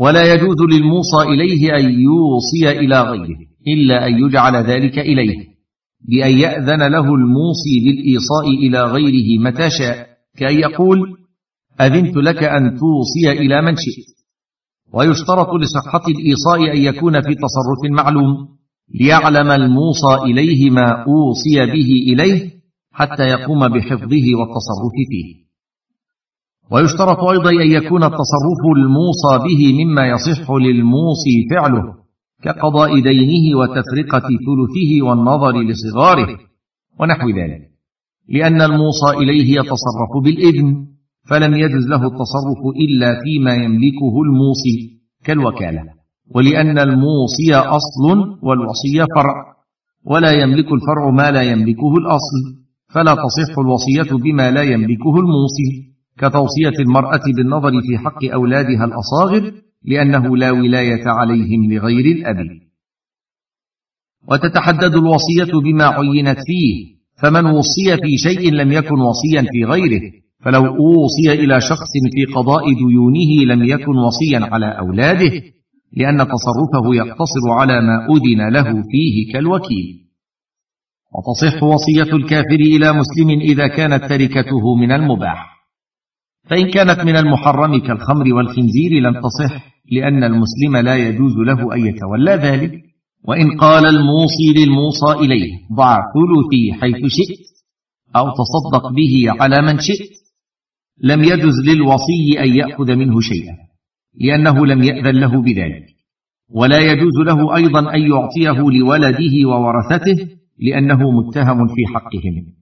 ولا 0.00 0.34
يجوز 0.34 0.56
للموصى 0.72 1.22
إليه 1.28 1.76
أن 1.76 2.00
يوصي 2.00 2.78
إلى 2.78 3.02
غيره 3.02 3.38
إلا 3.66 4.06
أن 4.06 4.24
يجعل 4.24 4.56
ذلك 4.56 4.98
إليه 4.98 5.48
بأن 6.08 6.38
يأذن 6.38 6.82
له 6.92 7.14
الموصي 7.14 7.74
بالإيصاء 7.84 8.48
إلى 8.48 8.82
غيره 8.82 9.40
متى 9.40 9.70
شاء 9.78 10.06
كأن 10.36 10.58
يقول 10.58 11.17
أذنت 11.80 12.16
لك 12.16 12.42
أن 12.42 12.78
توصي 12.78 13.30
إلى 13.30 13.62
من 13.62 13.76
شئت. 13.76 14.18
ويشترط 14.92 15.48
لصحة 15.54 16.02
الإيصاء 16.08 16.76
أن 16.76 16.82
يكون 16.82 17.20
في 17.20 17.34
تصرف 17.34 17.90
معلوم 17.90 18.48
ليعلم 19.00 19.50
الموصى 19.50 20.14
إليه 20.24 20.70
ما 20.70 21.04
أوصي 21.04 21.66
به 21.66 21.90
إليه 22.12 22.50
حتى 22.92 23.22
يقوم 23.22 23.68
بحفظه 23.68 24.26
والتصرف 24.38 24.94
فيه. 25.10 25.48
ويشترط 26.70 27.24
أيضا 27.24 27.50
أن 27.50 27.70
يكون 27.72 28.04
التصرف 28.04 28.62
الموصى 28.76 29.48
به 29.48 29.84
مما 29.84 30.08
يصح 30.08 30.50
للموصي 30.50 31.46
فعله 31.50 31.94
كقضاء 32.42 33.00
دينه 33.00 33.58
وتفرقة 33.58 34.28
ثلثه 34.28 35.02
والنظر 35.02 35.60
لصغاره 35.60 36.38
ونحو 37.00 37.28
ذلك. 37.28 37.68
لأن 38.28 38.62
الموصى 38.62 39.10
إليه 39.16 39.58
يتصرف 39.58 40.12
بالإذن 40.24 40.86
فلم 41.30 41.54
يجز 41.54 41.86
له 41.88 42.06
التصرف 42.06 42.60
إلا 42.80 43.20
فيما 43.22 43.54
يملكه 43.54 44.22
الموصي 44.26 44.98
كالوكالة. 45.24 45.82
ولأن 46.34 46.78
الموصي 46.78 47.54
أصل 47.54 48.04
والوصي 48.42 49.06
فرع 49.16 49.58
ولا 50.04 50.32
يملك 50.32 50.66
الفرع 50.72 51.10
ما 51.10 51.30
لا 51.30 51.42
يملكه 51.42 51.96
الأصل 51.96 52.58
فلا 52.94 53.14
تصح 53.14 53.58
الوصية 53.58 54.16
بما 54.16 54.50
لا 54.50 54.62
يملكه 54.62 55.16
الموصي 55.18 55.88
كتوصية 56.18 56.80
المرأة 56.80 57.22
بالنظر 57.36 57.70
في 57.70 57.98
حق 57.98 58.24
أولادها 58.24 58.84
الأصاغر 58.84 59.52
لأنه 59.84 60.36
لا 60.36 60.50
ولاية 60.50 61.08
عليهم 61.08 61.72
لغير 61.72 62.16
الأب. 62.16 62.46
وتتحدد 64.30 64.94
الوصية 64.94 65.60
بما 65.64 65.84
عينت 65.84 66.38
فيه 66.46 66.98
فمن 67.22 67.46
وصي 67.46 67.96
في 68.02 68.18
شيء 68.18 68.52
لم 68.52 68.72
يكن 68.72 69.00
وصيا 69.00 69.42
في 69.52 69.64
غيره. 69.64 70.12
فلو 70.48 70.66
أوصي 70.66 71.44
إلى 71.44 71.60
شخص 71.60 71.92
في 72.14 72.24
قضاء 72.34 72.64
ديونه 72.74 73.54
لم 73.54 73.64
يكن 73.64 73.96
وصيا 73.96 74.54
على 74.54 74.78
أولاده 74.78 75.42
لأن 75.96 76.18
تصرفه 76.18 76.94
يقتصر 76.94 77.50
على 77.50 77.80
ما 77.80 78.06
أذن 78.06 78.52
له 78.52 78.82
فيه 78.90 79.32
كالوكيل. 79.32 80.08
وتصح 81.14 81.62
وصية 81.62 82.16
الكافر 82.16 82.60
إلى 82.60 82.92
مسلم 82.92 83.40
إذا 83.40 83.66
كانت 83.66 84.04
تركته 84.04 84.74
من 84.80 84.92
المباح. 84.92 85.58
فإن 86.50 86.70
كانت 86.70 87.00
من 87.00 87.16
المحرم 87.16 87.80
كالخمر 87.80 88.34
والخنزير 88.34 88.92
لم 89.02 89.20
تصح 89.20 89.64
لأن 89.92 90.24
المسلم 90.24 90.76
لا 90.76 90.96
يجوز 90.96 91.36
له 91.36 91.74
أن 91.74 91.86
يتولى 91.86 92.30
ذلك. 92.30 92.72
وإن 93.24 93.58
قال 93.58 93.86
الموصي 93.86 94.52
للموصى 94.56 95.24
إليه 95.24 95.52
ضع 95.76 95.96
ثلثي 95.96 96.80
حيث 96.80 96.96
شئت 96.96 97.48
أو 98.16 98.24
تصدق 98.30 98.88
به 98.92 99.42
على 99.42 99.62
من 99.62 99.78
شئت 99.78 100.17
لم 101.02 101.24
يجز 101.24 101.68
للوصي 101.68 102.40
أن 102.40 102.48
يأخذ 102.56 102.96
منه 102.96 103.20
شيئا 103.20 103.56
لأنه 104.20 104.66
لم 104.66 104.82
يأذن 104.82 105.20
له 105.20 105.42
بذلك. 105.42 105.86
ولا 106.50 106.78
يجوز 106.78 107.16
له 107.26 107.56
أيضا 107.56 107.94
أن 107.94 108.00
يعطيه 108.00 108.78
لولده 108.78 109.48
وورثته 109.48 110.28
لأنه 110.58 110.98
متهم 111.10 111.66
في 111.66 111.86
حقهم. 111.94 112.58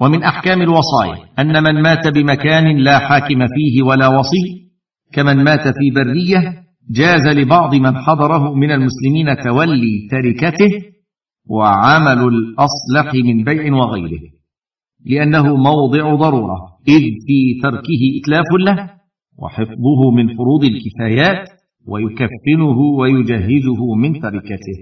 ومن 0.00 0.22
أحكام 0.22 0.62
الوصايا 0.62 1.24
أن 1.38 1.62
من 1.62 1.82
مات 1.82 2.08
بمكان 2.08 2.76
لا 2.76 2.98
حاكم 2.98 3.46
فيه 3.46 3.82
ولا 3.82 4.08
وصي 4.08 4.70
كمن 5.12 5.44
مات 5.44 5.68
في 5.68 5.90
برية 5.94 6.60
جاز 6.90 7.26
لبعض 7.26 7.74
من 7.74 7.96
حضره 7.96 8.54
من 8.54 8.70
المسلمين 8.70 9.36
تولي 9.44 10.08
تركته 10.10 10.70
وعمل 11.46 12.28
الأصلح 12.28 13.14
من 13.14 13.44
بيع 13.44 13.74
وغيره. 13.74 14.20
لأنه 15.06 15.56
موضع 15.56 16.14
ضرورة 16.14 16.56
إذ 16.88 17.00
في 17.26 17.60
تركه 17.62 18.02
إتلاف 18.20 18.46
له 18.66 18.90
وحفظه 19.42 20.10
من 20.16 20.36
فروض 20.36 20.64
الكفايات 20.64 21.48
ويكفنه 21.88 22.78
ويجهزه 22.98 23.94
من 23.94 24.20
تركته. 24.20 24.78